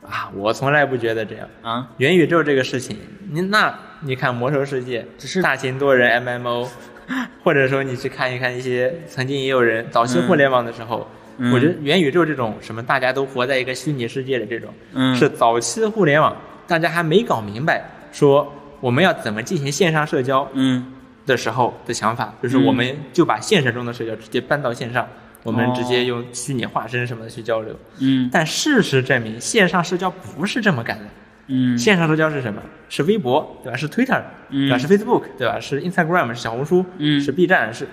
[0.09, 1.47] 啊，我从来不觉得这样。
[1.61, 1.87] 啊。
[1.97, 2.97] 元宇宙这个事情，
[3.31, 6.67] 你那你看魔兽世界，只是大型多人 MMO，
[7.43, 16.35] 或者说你去看一看一些曾经也有人早期互联网的时候，嗯我觉得元宇宙这种什么大家都活在一个虚拟世界的这种，嗯是早期的互联网
[16.67, 20.93] 大家还没搞明白说我们要怎么进行线上社交嗯
[21.25, 25.07] 的时候的想法，就是嗯我们就把现实中的社交直接搬到线上，
[25.43, 27.75] 我们哦直接用虚拟化身什么的去交流。
[27.99, 31.05] 嗯但事实证明，线上社交不是这么干的。
[31.49, 32.61] 嗯线上社交是什么？
[32.89, 33.77] 是微博，对吧？
[33.77, 34.77] 是 Twitter，嗯对吧？
[34.77, 35.59] 是 Facebook，对吧？
[35.59, 37.87] 是 Instagram，是小红书，嗯是 B 站，是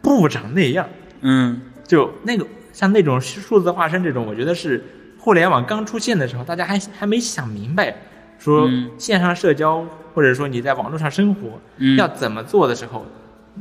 [0.00, 0.88] 不长那样。
[1.20, 4.82] 嗯就那个像那种数字化身这种，我觉得是
[5.18, 7.94] 互联网刚出现的时候，大家还还没想明白，
[8.38, 13.06] 说嗯线上社交或者说你在网络上生活、嗯要怎么做的时候，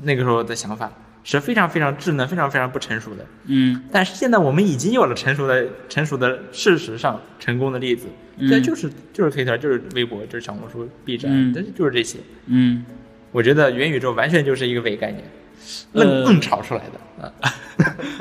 [0.03, 0.89] 那个时候的想法
[1.23, 3.25] 是非常非常稚嫩、非常非常不成熟的。
[3.45, 8.07] 嗯但是现在我们已经有了成熟的、成熟的事实上成功的例子，
[8.37, 12.19] 嗯，就是就是推特，就是微博，就是小红书、B 站，嗯这就是这些。
[12.47, 12.85] 嗯
[13.31, 15.23] 我觉得元宇宙完全就是一个伪概念，
[15.93, 17.31] 呃愣硬炒出来的啊。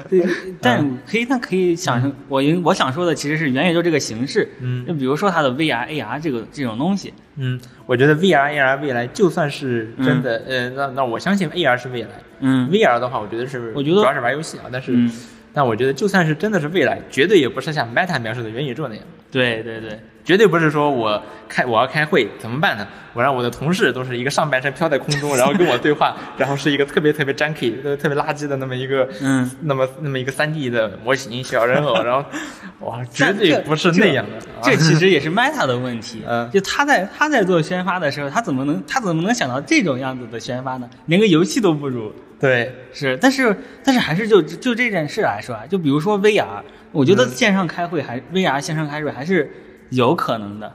[0.08, 0.22] 对，
[0.60, 4.84] 但可以，但可以想成，我因我想说的其实是元宇宙这个形式，嗯。
[4.86, 12.08] 就比如说它的 VR、AR 这个这种东西，嗯，我觉得 VR、AR 未来就算是真的，呃，那那我相信 AR 是未来。
[12.40, 12.68] 嗯。
[12.70, 15.10] VR 的话，我觉得是，我觉得主要是玩游戏啊，但是，嗯，
[15.52, 19.04] 但我觉得就算是真的是未来，绝对也不是像 Meta 描述的元宇宙那样。
[19.30, 22.86] 对对对，绝对不是说我开我要开会怎么办呢？
[23.12, 32.24] 我让我的同事都是一个上半身飘在空中，然后跟我对话，然后是一个特别特别 junky、特别垃圾的那么一个，嗯，那么那么一个三 D 的模型小人偶，然后
[32.86, 34.36] 哇，绝对不是那样的。
[34.54, 40.88] 啊这其实也是 Meta 的问题，嗯就他在他在做宣发的时候，他怎么能他怎么能想到这种样子的宣发呢？
[41.06, 42.14] 连个游戏都不如。
[42.38, 46.62] 对，是，但是但是还是就就这件事来说啊，就比如说 VR，
[46.92, 49.50] 我觉得嗯线上开会还、VR 线上开会还是
[49.90, 50.72] 有可能的，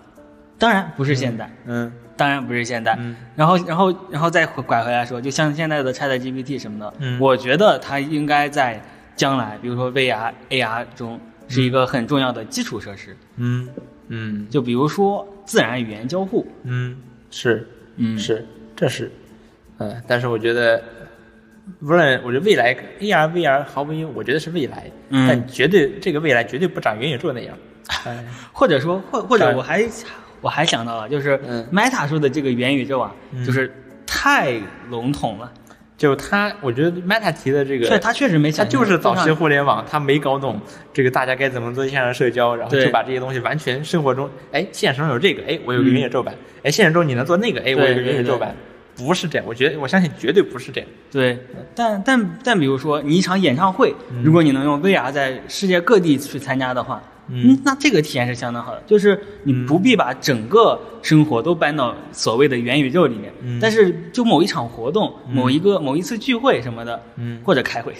[0.57, 2.95] 当然不是现在，嗯当然不是现在。
[2.99, 3.15] 嗯。
[3.35, 7.19] 然后然后然后再拐回来说，就像现在的 Chat GPT 什么的，嗯。
[7.19, 8.81] 我觉得它应该在
[9.15, 13.67] 将来，比如说 VR、AR 中是一个很重要的基础设施，嗯。
[14.07, 14.47] 嗯。
[14.49, 16.95] 就比如说自然语言交互，嗯，
[17.29, 18.17] 是嗯。
[18.17, 19.11] 是，这是，
[19.79, 20.81] 嗯，但是我觉得。
[21.81, 25.27] 无论我觉得未来 AR、VR 毫无疑问，我觉得是未来，嗯。
[25.27, 27.57] 但绝对这个未来绝对不长元宇宙那样。
[27.87, 29.85] 哎，或者说或或者我还
[30.41, 31.65] 我还想到了，就是嗯。
[31.71, 33.43] Meta 说的这个元宇宙啊，嗯。
[33.45, 33.71] 就是
[34.05, 34.53] 太
[34.89, 35.51] 笼统了，
[35.97, 40.59] 就他，我觉得 Meta 提的这个，对他确实没他想他，就是早期互联网，他没搞懂
[40.93, 45.93] 这个大家该怎么做线上社交，然后就把这些东西完全生活中，哎，现实中有这个，哎，我有个嗯。
[45.93, 48.55] 元宇宙版，哎，现实中你能做那个，哎，我有个元宇宙版，
[48.95, 50.89] 不是这样，我觉得我相信绝对不是这样。
[51.11, 51.37] 对，
[51.73, 57.59] 但但但比如说你一场演唱会，如果你能用 VR 在世界各地去参加的话，嗯。
[57.63, 63.59] 那这个体验是相当好的，就是你不必把整个生活都搬到所谓的元宇宙里面，嗯。
[63.61, 67.41] 但是就某一场活动、某一个某一次聚会什么的，嗯。
[67.43, 67.93] 或者开会，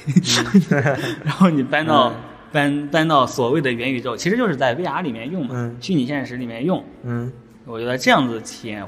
[1.23, 2.15] 然后你搬到、嗯。
[2.51, 5.77] 搬搬到所谓的元宇宙，其实就是在 VR 里面用嘛，嗯。
[5.81, 7.31] 虚拟现实里面用，嗯。
[7.65, 8.81] 我觉得这样子的体验，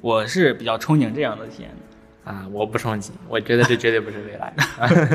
[0.00, 1.76] 我我是比较憧憬这样的体验的。
[2.24, 4.54] 啊，我不憧憬，我觉得这绝对不是未来。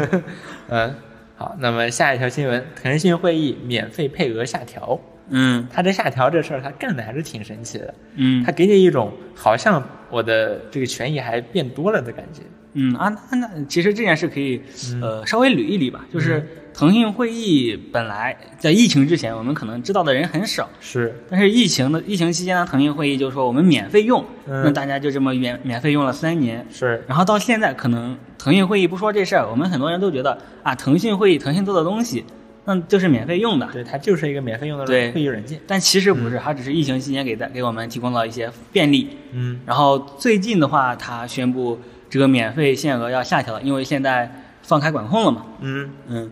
[0.67, 0.93] 嗯，
[1.37, 4.99] 好，那么下一条新闻，腾讯会议免费配额下调。
[5.29, 7.93] 嗯它这下调这事儿，它干的还是挺神奇的。
[8.15, 12.41] 嗯它给你一种好像我的这个权益还变多了的感觉。
[12.73, 14.61] 嗯啊，那那其实这件事可以
[14.93, 16.45] 嗯呃稍微捋一捋吧，就是
[16.77, 24.61] 腾讯会议本来在疫情之前，我们可能知道的人很少，是，但是疫情的疫情期间呢，腾讯会议就说我们免费用，嗯。
[24.63, 32.23] 那大家就这么免免费用了三年，是，然后到现在，可能腾讯会议不说这事儿，我们很多人都觉得啊，腾讯会议，腾讯做的东西，
[32.65, 33.67] 那就是免费用的。
[33.73, 35.11] 对，它就是一个免费用的对。
[35.13, 35.59] 会议软件。
[35.65, 39.17] 但其实不是，它只是疫情期间给大给我们提供了一些便利。
[39.31, 39.59] 嗯。
[39.65, 45.43] 然后最近的话，它宣布这个免费限额要下调了，因为现在放开管控了嘛。
[45.61, 46.31] 嗯，嗯，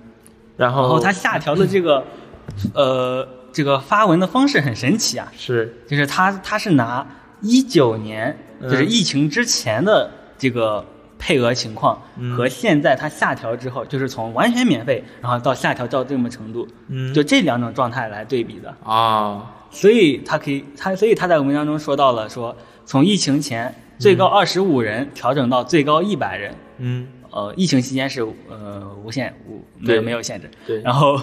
[0.58, 2.04] 然后然后它下调的这个，
[2.74, 7.06] 呃，这个发文的方式很神奇啊，是，就是它它是拿
[7.42, 10.84] 一九年嗯就是疫情之前的这个
[11.20, 12.36] 配额情况、嗯。
[12.36, 17.14] 和现在它下调之后，就是从完全免费，然后到下调到这么程度，嗯。
[17.14, 18.74] 就这两种状态来对比的。
[18.84, 31.20] 啊，所以他可以，他所以他在文章中说到了说，从疫情前最高二十五人调整到最高一百人，嗯，呃，疫情期间是呃无限无没有对没有限制，对，然后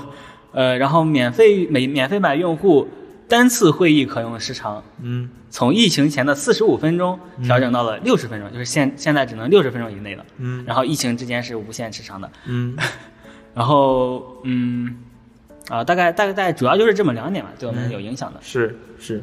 [0.53, 2.87] 呃然后免费每免费版用户
[3.27, 10.27] 单次会议可用时长嗯从疫情前的四十五分钟调整到了六十分钟，就是现现在只能六十分钟以内了。
[10.37, 12.31] 嗯然后疫情之间是无限时长的。
[12.47, 12.77] 嗯
[13.55, 14.99] 然后嗯
[15.69, 18.39] 啊，大概大概大概主要就是这么两点吧，对我们有影响的。
[18.43, 19.23] 是是。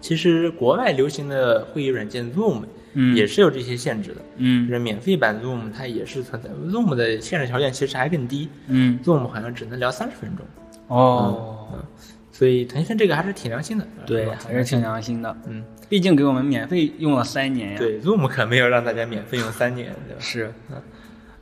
[0.00, 2.62] 其实国外流行的会议软件 Zoom
[2.94, 3.16] 嗯。
[3.16, 4.66] 也是有这些限制的，嗯。
[4.68, 8.48] 就嗯是免费版 Zoom 它也是存在，Zoom 的限制条件其实还更低。
[8.68, 10.44] 嗯，Zoom 好像只能聊三十分钟，
[10.88, 11.82] 哦，嗯，
[12.30, 20.20] 所以腾讯这个还是挺良心的，对，还是挺良心的，嗯，毕竟给我们免费用了三年呀。，对，Zoom 可没有让大家免费用三年，对吧？
[20.20, 20.52] 是，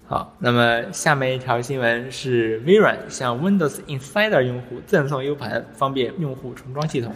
[0.07, 7.15] 好，那么下面一条新闻是微软向 Windows Insider 用户赠送 U 盘，方便用户重装系统。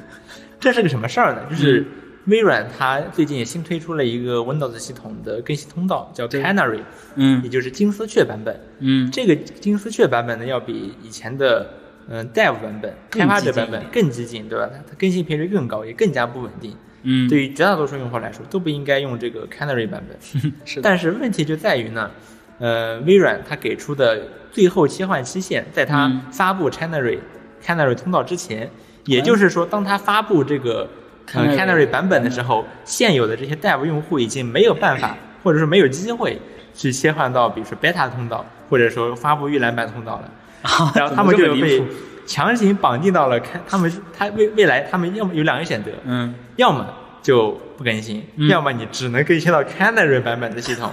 [0.61, 1.43] 这是个什么事儿呢？
[1.51, 1.85] 就是
[2.27, 6.81] 微软它最近也新推出了一个 Windows 系统的更新通道，叫 Canary，
[7.17, 8.59] 嗯也就是金丝雀版本。
[8.79, 11.69] 嗯这个金丝雀版本呢，要比以前的
[12.07, 14.69] 嗯、Dev 版本、开发者版本更激进，对吧？
[14.71, 16.77] 它它更新频率更高，也更加不稳定。
[17.03, 20.19] 嗯，对于绝大多数用户来说，都不应该用这个 Canary 版本。
[20.67, 22.11] 是，但是问题就在于呢，
[22.59, 27.19] 呃，微软它给出的最后切换期限，在它嗯发布 Canary、
[27.65, 28.71] Canary 通道之前，
[29.07, 36.41] 也就是说，当它发布这个呃 Canary Canary 版本的时候，现有的这些 Dev 用户已经没有办法，或者说没有机会
[36.75, 40.31] 去切换到比如说 Beta 通道，或者说发布预览版通道了。
[40.95, 41.83] 然后他们就被
[42.27, 46.35] 强行绑定到了看他们他未未来他们要么有两个选择，嗯。
[46.57, 46.87] 要么
[47.25, 48.47] 就不更新，嗯。
[48.49, 50.91] 要么你只能更新到 Canary 版本的系统，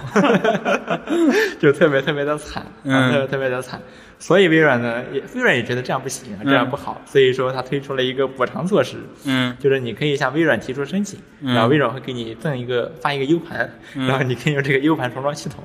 [1.60, 3.78] 就特别特别的惨，特别特别的惨。
[4.18, 9.54] 所以微软呢，也微软也觉得这样不行，这样不好，所以说它推出了一个补偿措施，嗯。
[9.60, 11.52] 就是你可以向微软提出申请，嗯。
[11.54, 14.06] 然后微软会给你赠一个发一个 U 盘，嗯。
[14.06, 15.62] 然后你可以用这个 U 盘重装系统。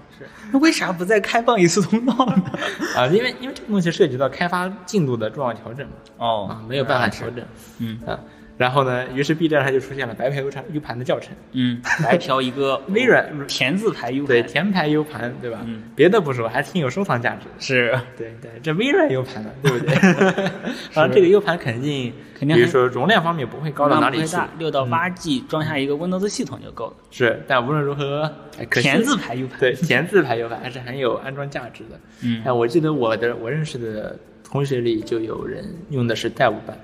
[0.51, 2.43] 那为啥不再开放一次通道呢？
[2.97, 6.47] 啊，因为因为这个东西涉及到开发进度的重要调整嘛，哦。
[6.49, 7.45] 啊，没有办法调整，
[7.79, 7.99] 嗯。
[8.05, 8.19] 啊，
[8.57, 11.31] 然后呢，于是 B 站上就出现了白嫖 U 盘 U 盘的教程。
[11.51, 15.59] 嗯，白嫖一个 微软田字牌 U 盘，对，田牌 U 盘，对吧？
[15.65, 17.51] 嗯别的不说，还挺有收藏价值的。
[17.59, 19.93] 是对对，这微软 U 盘呢，对不对？
[20.93, 26.93] 然后这个 U 盘肯定，肯定比如说容量方面不会高到哪里去，六到八 G 装下一个 Windows 系统就够了。
[27.11, 28.31] 是，但无论如何，
[28.71, 31.99] 田字牌 U 盘，对田字牌 U 盘还是很有安装价值的。
[32.23, 36.77] 嗯哎，我记得我的我认识的同学里就有人用的是 Dev 版，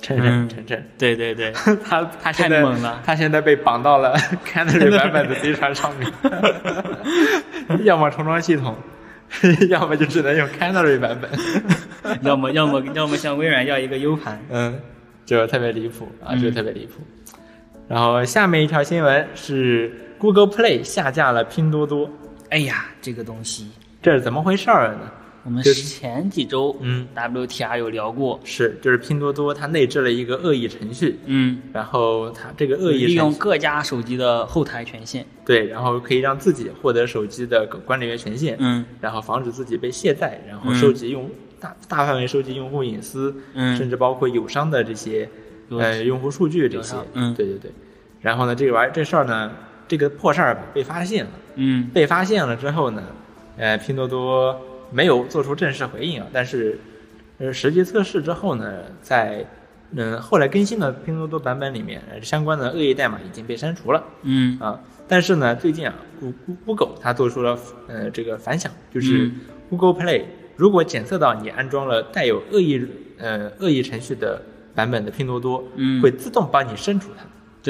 [0.00, 0.48] 晨晨嗯。
[0.48, 1.52] 晨晨，对对对，
[1.84, 3.02] 他他现在太猛了。
[3.04, 4.14] 他现在被绑到了
[4.46, 6.10] Canary 版本的 C 船上面，
[7.84, 8.76] 要么重装系统，
[9.68, 11.30] 要么就只能用 Canary 版本，
[12.22, 14.40] 要么要么要么向微软要一个 U 盘。
[14.50, 14.80] 嗯，
[15.24, 16.40] 就特别离谱啊，嗯。
[16.42, 17.02] 就特别离谱。
[17.88, 22.10] 然后下面一条新闻是 Google Play 下架了拼多多，
[22.50, 23.70] 哎呀，这个东西。
[24.02, 25.10] 这是怎么回事儿呢？
[25.46, 27.06] 我们是前几周嗯。
[27.14, 38.84] WTR 有聊过，是，就是拼多多它内置了一个恶意程序，嗯，然后它这个恶意利用各家手机的后台权限，对，然后可以让自己获得手机的管理员权限，嗯。
[39.00, 43.76] 然后防止自己被卸载，然后嗯收集用、大大范围收集用户隐私，嗯。
[43.76, 45.28] 甚至包括友商的这些
[45.70, 47.32] 呃用户数据这些，嗯。
[47.34, 47.70] 对对对。
[48.20, 49.52] 然后呢，这个玩意儿这事儿呢，
[49.86, 51.88] 这个破事儿被发现了，嗯。
[51.94, 53.02] 被发现了之后呢，
[53.56, 54.60] 呃，拼多多
[54.90, 56.78] 没有做出正式回应啊，但是
[57.38, 59.46] 呃实际测试之后呢，在
[59.92, 64.02] 嗯后来更新的拼多多版本里面，呃相关的恶意代码已经被删除了。
[64.22, 66.32] 嗯啊，但是呢，最近啊，Go
[66.64, 67.58] Google 它做出了
[67.88, 70.24] 呃这个反响，就是嗯 Google Play
[70.56, 72.86] 如果检测到你安装了带有恶意
[73.18, 74.40] 呃恶意程序的
[74.74, 77.24] 版本的拼多多，嗯会自动帮你删除它。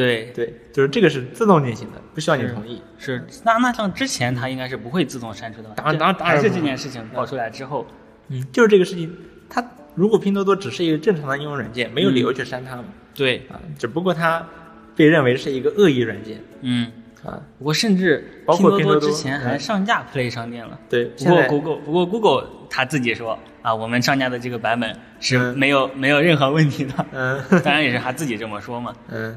[0.05, 2.83] 对对，就是这个是自动进行的，不需要你同意。
[2.99, 5.75] 是，那那像之前它应该是不会自动删除的吧？
[5.77, 7.87] 当然当然当然还是这件事情爆出来之后，
[8.29, 9.11] 嗯，就是这个事情，
[9.49, 12.85] 它如果拼多多只是一个正常的应用软件，没有理由去删它嘛。
[13.15, 14.47] 对，啊，只不过它
[14.95, 16.93] 被认为是一个恶意软件嗯，
[17.25, 17.41] 啊。
[17.59, 20.79] 不过甚至包括拼拼多多之前还嗯上架 Play 商店了。
[20.91, 28.93] 对，不过 Google 不过 Google 他自己说啊，我们上架的这个版本是嗯没有、没有任何问题的，嗯 当然也是他自己这么说嘛。
[29.09, 29.37] 嗯，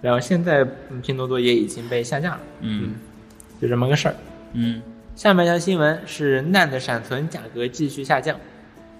[0.00, 2.94] 然后现在嗯拼多多也已经被下架了，嗯
[3.60, 4.14] 就这么个事儿。
[4.52, 4.80] 嗯
[5.16, 8.38] 下面一条新闻是 NAND 闪存价格继续下降。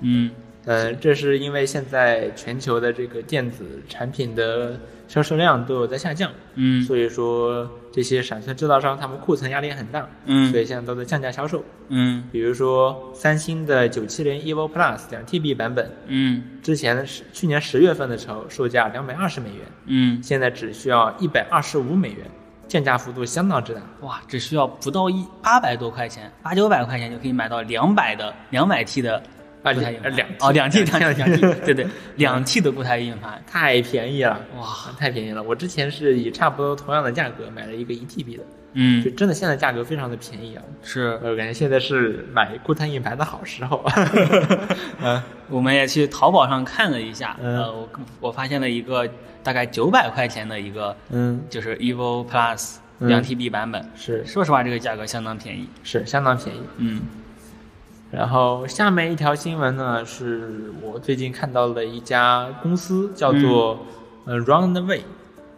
[0.01, 0.31] 嗯
[0.69, 6.83] 呃，这是因为现在全球的这个电子产品的销售量都有在下降，嗯。
[6.83, 10.53] 所以说这些闪存制造商他们库存压力很大，嗯。
[10.53, 11.65] 所嗯以现在都在降价销售。
[11.89, 12.23] 嗯。
[12.31, 16.43] 比如说三星的九七零 EVO Plus 两 TB 版本，嗯。
[16.63, 22.27] 之前是去年十月份的时候售价两百二十美元，嗯，现在只需要一百二十五美元，
[22.69, 23.81] 降价幅度相当之大。
[24.03, 29.23] 哇，只需要不到一八百多块钱，八九百块钱就可以买到两百的两百 T 的
[29.71, 30.15] 啊固态硬盘。
[30.17, 33.43] 两哦，两 T 两两 T 两 T，对对，两 T 的固态硬盘。
[33.47, 34.67] 太便宜了，哇，
[34.99, 35.43] 太便宜了！
[35.43, 38.43] 我之前是以差不多同样的价格买了一个一 TB 的，
[38.75, 40.63] 嗯就嗯，真的现在价格非常的便宜啊！
[40.83, 43.85] 是，我感觉现在是买固态硬盘的好时候。
[45.03, 47.89] 嗯我们也去淘宝上看了一下，嗯呃，我
[48.21, 49.09] 我发现了一个
[49.43, 53.83] 大概九百块钱的一个，嗯，就是 evo Plus 嗯两 TB 版本。
[53.97, 55.67] 是说实话，这个价格相当便宜。
[55.83, 56.61] 是相当便宜。
[56.77, 57.01] 嗯
[58.11, 63.87] 然后下面一条新闻呢，是我最近看到了一家公司，叫做、
[64.25, 65.03] 呃 Runway。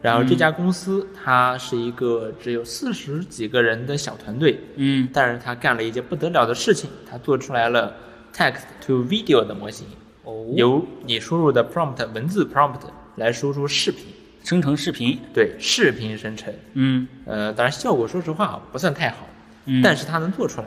[0.03, 5.07] 然后这家公司它是一个只有四十几个人的小团队，嗯。
[5.13, 7.95] 但是他干了一件不得了的事情，他做出来了
[8.35, 9.87] text to video 的模型，
[10.25, 12.81] 哦，由你输入的 prompt 文字 prompt
[13.17, 14.07] 来输出视频，
[14.43, 15.21] 生成视频。
[15.35, 16.53] 对，视频生成。
[16.73, 17.07] 嗯。
[17.27, 19.29] 呃，当然效果说实话不算太好，
[19.67, 20.67] 嗯，但是它能做出来，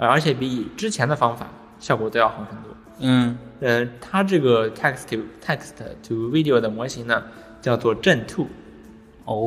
[0.00, 1.46] 呃而且比之前的方法
[1.78, 2.74] 效果都要好很多。
[3.02, 5.72] 嗯呃，它这个 text to text
[6.06, 7.22] to video 的模型呢，
[7.60, 8.46] 叫做正 two，
[9.26, 9.46] 哦，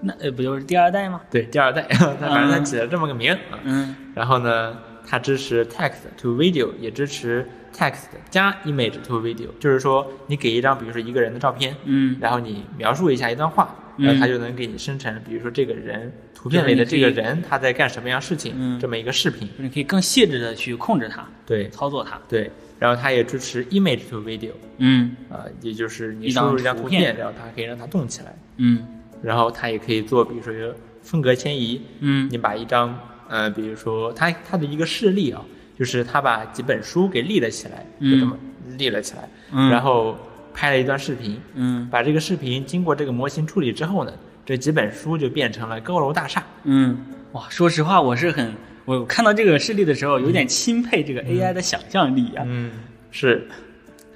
[0.00, 1.20] 那呃不就是第二代吗？
[1.30, 3.58] 对，第二代， 它反正它嗯起了这么个名啊。
[3.64, 4.76] 嗯然后呢，
[5.06, 19.46] 它支持 text to video，也支持 text 加 image to video，就是说你给一张，比如说一个人的照片，嗯然后你描述一下一段话，嗯然后它就能给你生成，比如说这个人图片里的这个人他在干什么样事情，嗯这么一个视频。
[19.58, 22.18] 你可以更细致的去控制它，对操作它。
[22.28, 28.86] 对，然后它也支持 image to video，嗯啊、也就是你输入一张图片然后它可以让它动起来，嗯
[29.22, 32.98] 然后它也可以做，比如说一个风格迁移，嗯你把一张
[33.28, 35.44] 呃，比如说它它的一个示例啊，
[35.78, 38.36] 就是它把几本书给立了起来，就这么
[38.78, 40.16] 立了起来，嗯，然后
[40.60, 44.12] 拍了一段视频，嗯把这个视频经过这个模型处理之后呢，
[44.44, 46.44] 这几本书就变成了高楼大厦。
[46.64, 46.98] 嗯，
[47.32, 48.52] 哇，说实话，我是很
[48.84, 52.44] 我看到这个事例的时候，有点钦佩这个 AI 的想象力啊。
[52.46, 52.72] 嗯，
[53.10, 53.48] 是。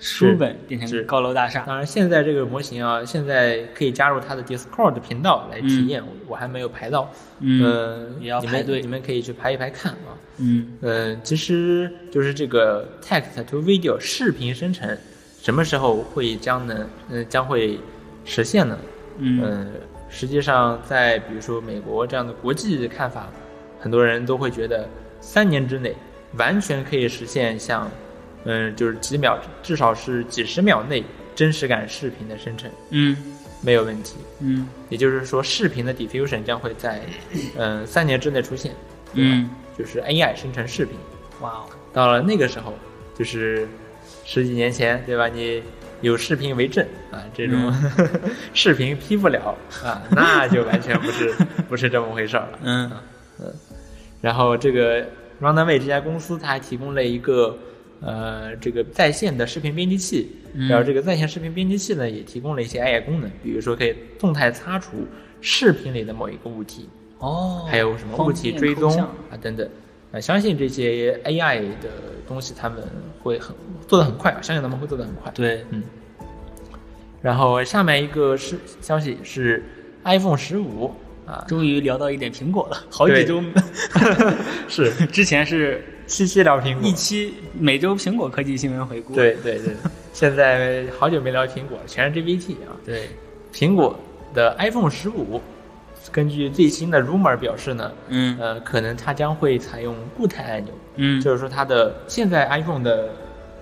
[0.01, 1.65] 书本变是成高楼大厦。
[1.67, 7.11] 当然，现在这个模型啊，现在可以加入它的 Discord 频道来体验，我我还没有排到。
[7.41, 10.13] 嗯呃也要排队你们可以去排一排看啊。
[10.37, 14.87] 嗯呃，其实就是这个 text to video 视频生成，
[15.45, 17.79] 什么时候会将能呃将会
[18.25, 18.79] 实现呢？
[19.19, 19.67] 嗯呃，
[20.09, 23.29] 实际上在比如说美国这样的国际的看法，
[23.79, 24.89] 很多人都会觉得
[25.21, 25.95] 三年之内
[26.39, 27.91] 完全可以实现像，
[28.45, 33.15] 嗯、就是几秒，至少是几十秒内真实感视频的生成，嗯
[33.61, 34.17] 没有问题。
[34.41, 37.03] 嗯也就是说，视频的 diffusion 将会在
[37.59, 38.75] 嗯、三年之内出现，
[39.13, 40.97] 嗯，就是 AI 生成视频。
[41.43, 42.73] 哇哦，到了那个时候，
[43.15, 43.69] 就是
[44.25, 45.29] 十几年前，对吧？
[45.29, 45.63] 你
[46.01, 47.73] 有视频为证啊，这种、
[48.53, 51.33] 视频批不了啊，那就完全不是
[51.69, 52.59] 不是这么回事儿了。
[52.63, 52.91] 嗯
[53.41, 53.47] 嗯
[54.21, 55.03] 然后这个
[55.41, 57.59] Runway 这家公司，它还提供了一个
[58.01, 65.07] 呃这个在线的视频编辑器，嗯然后这个在线视频编辑器呢，也提供了一些 AI 功能，比如说可以动态擦除
[65.41, 66.89] 视频里的某一个物体，
[67.19, 69.69] 哦，还有什么物体追踪啊等等。
[70.15, 71.89] 啊，相信这些 AI 的
[72.29, 72.79] 东西他们
[73.23, 73.55] 会很
[73.89, 75.33] 做的很快啊，相信他们会做的很快。
[75.35, 75.83] 对，嗯。
[77.21, 79.65] 然后下面一个是消息是
[80.05, 80.93] iPhone 十五
[81.27, 83.43] 啊，终于聊到一点苹果了，好几对周
[84.69, 89.15] 是之前是七夕聊苹果一，期每周苹果科技新闻回顾。
[89.15, 89.75] 对对对，
[90.13, 92.77] 现在好久没聊苹果了，全是 GPT 啊。
[92.85, 93.09] 对，
[93.55, 93.99] 苹果
[94.35, 95.41] 的 iPhone 十五，
[96.15, 98.39] 根据最新的 rumor 表示呢，嗯。
[98.41, 101.21] 呃，可能它将会采用固态按钮，嗯。
[101.21, 103.11] 就是说它的现在 iPhone 的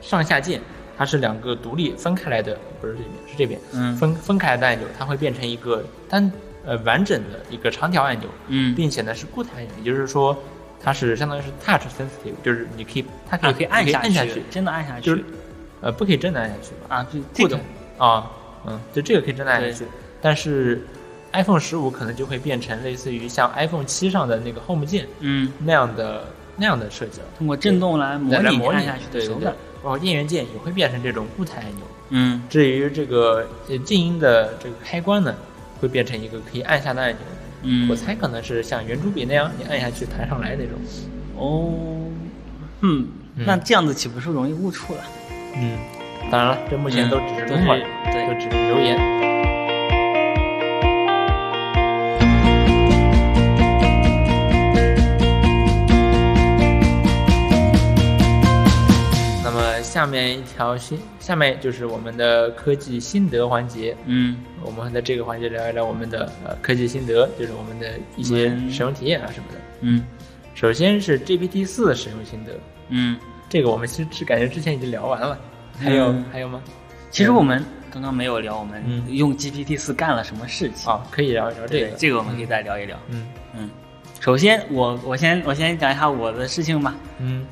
[0.02, 0.60] 上下键，
[0.98, 3.96] 它它是两个独立分开来的，不是这边，是这边，嗯。
[3.96, 6.30] 分分开来的按钮，它会变成一个单
[6.64, 10.36] 呃完整的一个长条按钮，嗯，并且呢是固态按钮，也就是说
[10.80, 15.24] 它是相当于是 touch sensitive，就是你可以它可可以按下去，真的按下去，就是
[15.80, 16.96] 呃不可以真的按下去吧？
[16.96, 17.56] 啊，就这个。
[17.56, 18.30] 固态啊，
[18.64, 19.84] 嗯，就这个可以真的按下去，
[20.20, 20.86] 但是
[21.32, 26.24] iPhone 十五可能就会变成类似于像 iPhone 七上的那个 Home 键嗯，那样的
[26.56, 27.26] 那样的设计了。
[27.38, 31.84] 通过震动来模拟按下去的手感，，包括电源键也会变成这种固态按钮。
[32.14, 35.34] 嗯至于这个呃静音的这个开关呢，
[35.80, 37.18] 会变成一个可以按下的按钮。
[37.62, 40.74] 嗯，我猜可能是像圆珠笔那样，你按下去弹上来那种。
[41.36, 41.72] 哦，
[42.80, 45.00] 嗯，嗯那这样子岂不是容易误触了？
[45.56, 45.78] 嗯，
[46.30, 49.31] 当然了，这目前都只是都 rumor，、是对都只是留言。
[59.92, 63.94] 下面一条新，下面就是我们的科技心得环节。
[64.06, 69.58] 嗯我们在这个环节聊一聊我们的呃科技心得，就是我们的一些嗯使用体验啊什么的。
[69.82, 70.02] 嗯
[70.54, 72.52] 首先是 GPT 四的使用心得，
[72.88, 73.18] 嗯，
[73.50, 75.38] 这个我们其实只感觉之前已经聊完了，
[75.78, 76.62] 还有、嗯还有吗？
[77.10, 80.90] 其实我们刚刚没有聊我们嗯用 GPT 四干了什么事情。
[80.90, 81.88] 啊，可以聊一聊这个。
[81.98, 82.98] 这个我们可以再聊一聊。
[83.10, 83.68] 嗯嗯，
[84.20, 86.94] 首先我我先我先讲一下我的事情吧。
[87.18, 87.44] 嗯，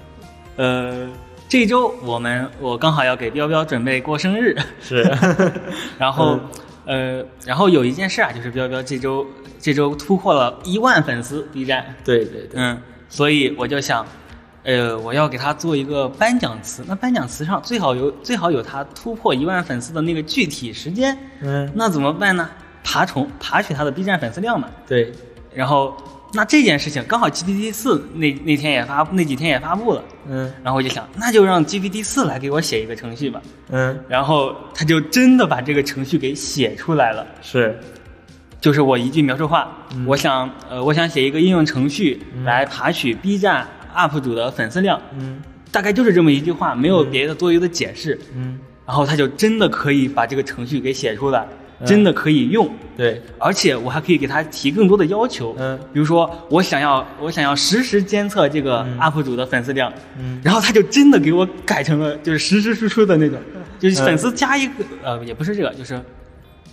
[0.57, 1.07] 呃，
[1.51, 5.03] 这周我们我刚好要给彪彪准备过生日，是，
[5.99, 6.39] 然后、
[6.87, 9.27] 呃，然后有一件事啊，就是彪彪这周
[9.59, 14.07] 这周突破了一万粉丝 B 站，对对对，嗯，所以我就想，
[14.63, 16.85] 呃，我要给他做一个颁奖词。
[16.87, 21.19] 那颁奖词上最好有最好有他突破一万粉丝的那个具体时间。
[21.41, 22.49] 嗯，那怎么办呢？
[22.85, 24.69] 爬虫爬取他的 B 站粉丝量嘛。
[24.87, 25.13] 对，
[25.53, 25.97] 然后
[26.33, 33.43] 那这件事情刚好 GPT 四那那天也发那几天也发布了，嗯然后我就想，那就让 GPT 四来给我写一个程序吧。
[33.71, 37.27] 嗯，然后他就真的把这个程序给写出来了。
[37.43, 37.79] 是，
[38.61, 48.17] 就是我一句描述话，嗯我想呃，我想写一个应用程序来爬取 B 站 UP 主的粉丝量，嗯大概就是这么一句话，没有别的多余的解释。
[48.37, 55.55] 嗯，然后他就真的可以把这个程序给写出来，嗯真的可以用，对，而且我还可以给他提更多的要求。
[55.59, 55.79] 嗯。
[55.93, 58.99] 比如说我想要我想要实时监测这个嗯。
[58.99, 60.41] UP 主的粉丝量，嗯。
[60.45, 63.39] 然后他就真的给我改成了就是实时输出的那种，
[63.79, 64.73] 就是嗯粉丝加一个、
[65.03, 66.01] 呃也不是这个，就是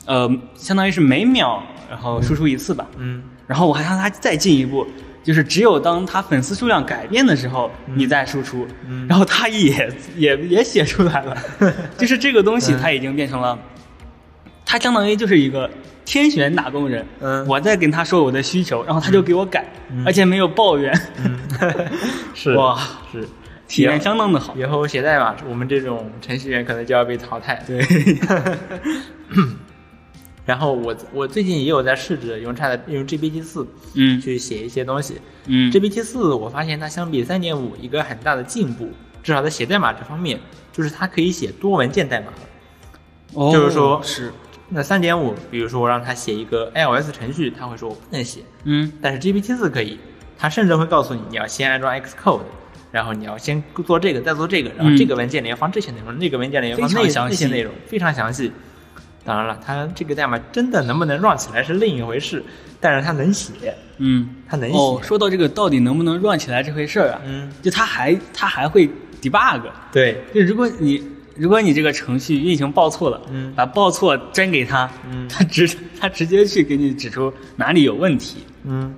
[0.06, 2.86] 呃相当于是每秒然后输出一次吧。
[2.98, 3.24] 嗯。
[3.48, 4.86] 然后我还让他再进一步，
[5.24, 8.68] 就是只有当他粉丝数量改变的时候，你再输出。
[8.90, 9.08] 嗯。
[9.08, 11.38] 然后他也也也写出来了，
[11.98, 12.80] 就是这个东西嗯。
[12.82, 13.58] 它已经变成了，
[14.68, 15.70] 它相当于就是一个
[16.04, 17.04] 天选打工人。
[17.22, 20.94] 嗯我在跟他说我的需求，然后他就给我改，嗯而且没有抱怨，
[21.24, 21.40] 嗯，
[22.36, 22.78] 是哇，
[23.12, 23.26] 是，
[23.68, 24.54] 体验相当的好。
[24.58, 27.64] 以后写代码，我们这种程序员可能就要被淘汰。
[27.66, 27.82] 对，
[30.46, 33.66] 然后我我最近也有在试着用 Chat 用 GPT 四
[33.96, 35.22] 嗯去写一些东西。
[35.46, 38.90] 嗯 GPT 四我发现它相比三点五一个很大的进步，
[39.24, 40.38] 至少在写代码这方面，
[40.74, 42.34] 就是它可以写多文件代码了。
[43.34, 44.32] 哦就是说是，
[44.70, 48.92] 那三点五，比如说我让他写一个 iOS 程序，他会说我不能写，嗯。
[49.02, 49.98] 但是 GPT 四可以，
[50.38, 52.42] 他甚至会告诉你你要先安装 Xcode，
[52.92, 54.98] 然后你要先做这个，再做这个，然后嗯。
[54.98, 58.52] 这个文件里要放这些内容，那个文件里要放那些内容，非常详细。
[59.24, 62.44] 当然了，它这个代码真的能不能 run 起来是另一回事，
[62.80, 64.30] 但是它能写，嗯。
[64.48, 64.78] 它能写。
[64.78, 68.90] 哦，说到这个到底能不能 run 起来这回事儿啊，嗯，就它还它还会
[69.22, 69.62] debug，
[69.92, 71.04] 对，就如果你
[71.38, 73.54] 如果你这个程序运行报错了，嗯。
[73.56, 75.28] 把报错粘给他，嗯。
[75.28, 75.70] 他直
[76.00, 78.38] 他直接去给你指出哪里有问题。
[78.64, 78.94] 嗯，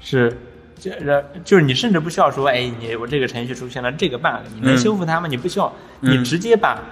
[0.00, 0.36] 是，
[0.78, 5.26] 这这就是你甚至不需要说，哎，你我这个程序出现了这个 bug，你能嗯修复它吗？
[5.28, 6.12] 你不需要，嗯。
[6.20, 6.82] 你直接把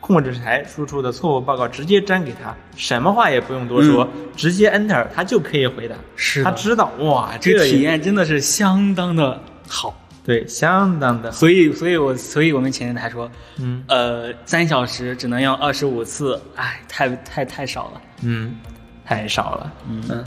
[0.00, 5.94] 控制台输出的错误报告直接粘给他，什么话也不用多说，直接 enter，他就可以回答。
[5.96, 13.84] 嗯是他知道，哇，这个体验真的是相当的好，对，相当的，所以所以我所以我们前台说，嗯。
[13.88, 18.02] 呃，三小时只能用二十五次，哎，太太太少了。
[18.22, 18.56] 嗯，
[19.04, 20.24] 太少了，嗯。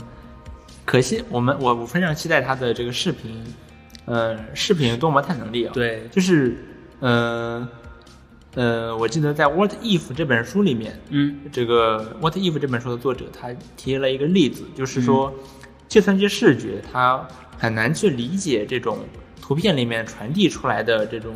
[0.84, 3.42] 可惜我们我我非常期待他的这个视频，
[4.04, 6.56] 呃，视频多模态能力啊，对，就是，
[7.00, 7.68] 呃，
[8.54, 11.40] 呃，我记得在《What If》这本书里面，嗯。
[11.50, 15.34] 这个《What If》这本书的作者他提了一个例子，就是说，
[15.88, 17.26] 计算机视觉它
[17.58, 18.98] 很难去理解这种
[19.48, 21.34] 图片里面传递出来的这种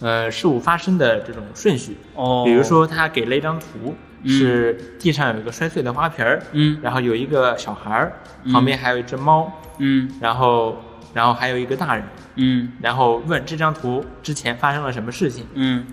[0.00, 1.98] 呃事物发生的这种顺序。
[2.14, 8.12] 哦，比如，说，他给了一张图，嗯是地上有一个摔碎的花瓶儿，嗯然后有一个小孩儿，
[8.50, 10.80] 旁边还有一只猫，嗯然后
[11.12, 12.02] 然后还有一个大人，
[12.36, 15.46] 嗯然后问这张图之前发生了什么事情。
[15.52, 15.86] 嗯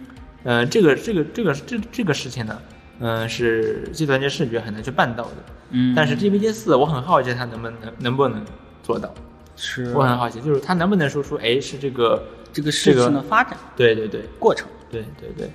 [0.45, 2.57] 呃，这个这个这个这这个事情呢，
[3.01, 5.35] 嗯、是计算机视觉很难去办到的。
[5.71, 8.41] 嗯，但是 GPT 四，我很好奇它能不能能不能
[8.81, 9.13] 做到。
[9.61, 14.67] 是我很好奇，就是它能不能说出，哎，是这个，这个事情的发展对对对过程。
[14.89, 15.51] 对对对，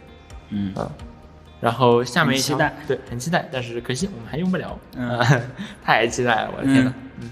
[0.50, 0.90] 嗯啊。
[1.60, 5.40] 然后下面一期待，对，很期待，但是可惜我们还用不了，嗯啊
[5.82, 7.30] 太期待了，我的天呐，嗯。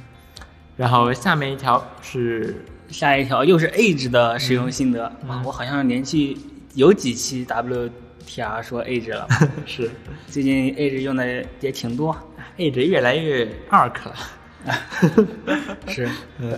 [0.76, 5.12] 然后下面一条是，下一条又是 Edge 的使用心得。
[5.22, 6.36] 嗯哇，我好像连续
[6.74, 9.28] 有几期 WTR 说 Edge 了，
[9.66, 9.90] 是
[10.26, 12.16] 最近 Edge 用的也挺多。
[12.56, 14.14] Edge 越来越 arc 了，
[15.88, 16.08] 是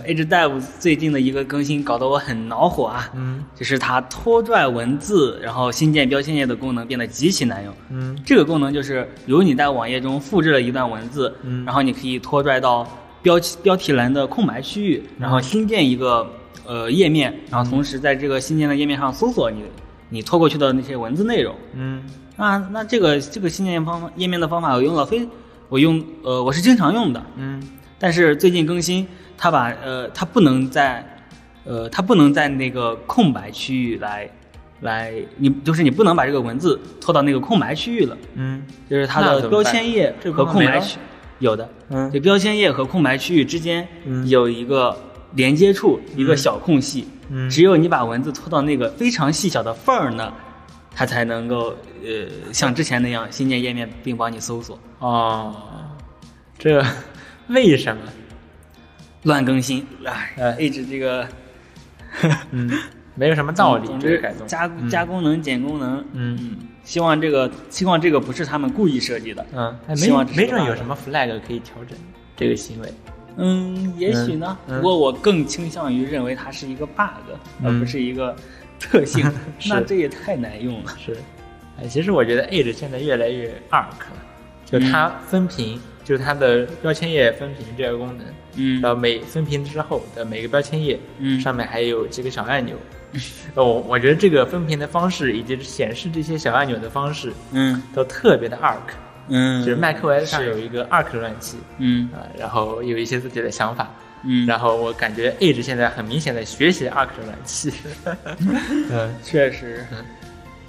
[0.05, 3.09] ，Edge Dev 最近的一个更新搞得我很恼火啊。
[3.15, 3.43] 嗯。
[3.55, 7.73] 就是它拖拽文字，然后新建标签页的功能变得极其难用。
[7.89, 8.17] 嗯。
[8.25, 11.65] 这个功能就是，比如你在网页中复制了一段文字，嗯。
[11.65, 12.87] 然后你可以拖拽到
[13.21, 16.27] 标题标题栏的空白区域，然后新建一个
[16.65, 19.63] 呃页面，然后同时在这个新建的页面上搜索你
[20.09, 21.55] 你拖过去的那些文字内容。
[21.73, 22.03] 嗯。
[22.37, 25.25] 那那这个这个新建方法页面的方法我用了非
[25.69, 27.63] 我用呃我是经常用的，嗯
[28.05, 31.03] 但是最近更新，它把呃，它不能在，
[31.63, 34.29] 呃，它不能在那个空白区域来，
[34.81, 40.99] 来，你就是你不能把这个文字拖到那个空白区域了，嗯就是它的标签页和空白区
[41.39, 42.11] 有的，嗯。
[42.11, 44.29] 就标签页和空白区域之间嗯。
[44.29, 44.95] 有一个
[45.33, 47.49] 连接处，一个小空隙，嗯。
[47.49, 50.31] 只有你把文字拖到那个非常细小的缝儿那，
[50.93, 54.77] 它才能够呃像之前那样新建页面并帮你搜索。
[54.99, 55.55] 哦，
[56.59, 56.85] 这
[57.47, 58.01] 为什么？
[59.23, 61.27] 乱更新，哎哎，Edge 这个
[62.51, 62.69] 嗯，
[63.15, 64.87] 没有什么道理总之加嗯。
[64.87, 66.37] 加功能减功能，嗯。
[66.39, 71.97] 嗯，希望这个希望这个不是他们故意设计的，嗯，哎希望没准有什么 flag 可以调整
[72.37, 72.93] 这个行为。
[73.37, 77.31] 嗯，也许呢，不过我更倾向于认为它是一个 bug，、
[77.61, 77.65] 嗯。
[77.65, 78.35] 而不是一个
[78.79, 79.29] 特性，
[79.67, 80.95] 那这也太难用了。
[81.03, 81.17] 是，
[81.81, 84.17] 哎，其实我觉得 Edge 现在越来越 arc 了，
[84.65, 88.25] 就它分屏，就是它的标签页分屏这个功能，
[88.55, 92.77] 嗯然后每分屏之后的每个标签页，嗯上面还有几个小按钮。
[93.55, 98.91] 呃我我觉得这个分屏的方式以及显示这些小按钮的方式嗯都特别的 arc，
[99.29, 103.89] 嗯，就是 macOS 上有一个 arc 浏览器嗯啊、然后有一些自己的想法，
[104.25, 107.71] 嗯，然后我感觉 Edge 现在很明显的学习 arc 浏览器。
[108.91, 109.85] 嗯，确实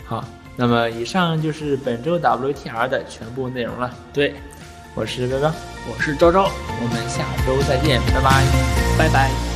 [0.05, 0.25] 好，
[0.55, 3.93] 那么以上就是本周 WTR 的全部内容了。
[4.13, 4.35] 对。
[4.97, 5.55] 我是刚刚，
[5.87, 8.43] 我是昭昭，我们下周再见，拜拜。
[8.97, 9.56] 拜拜。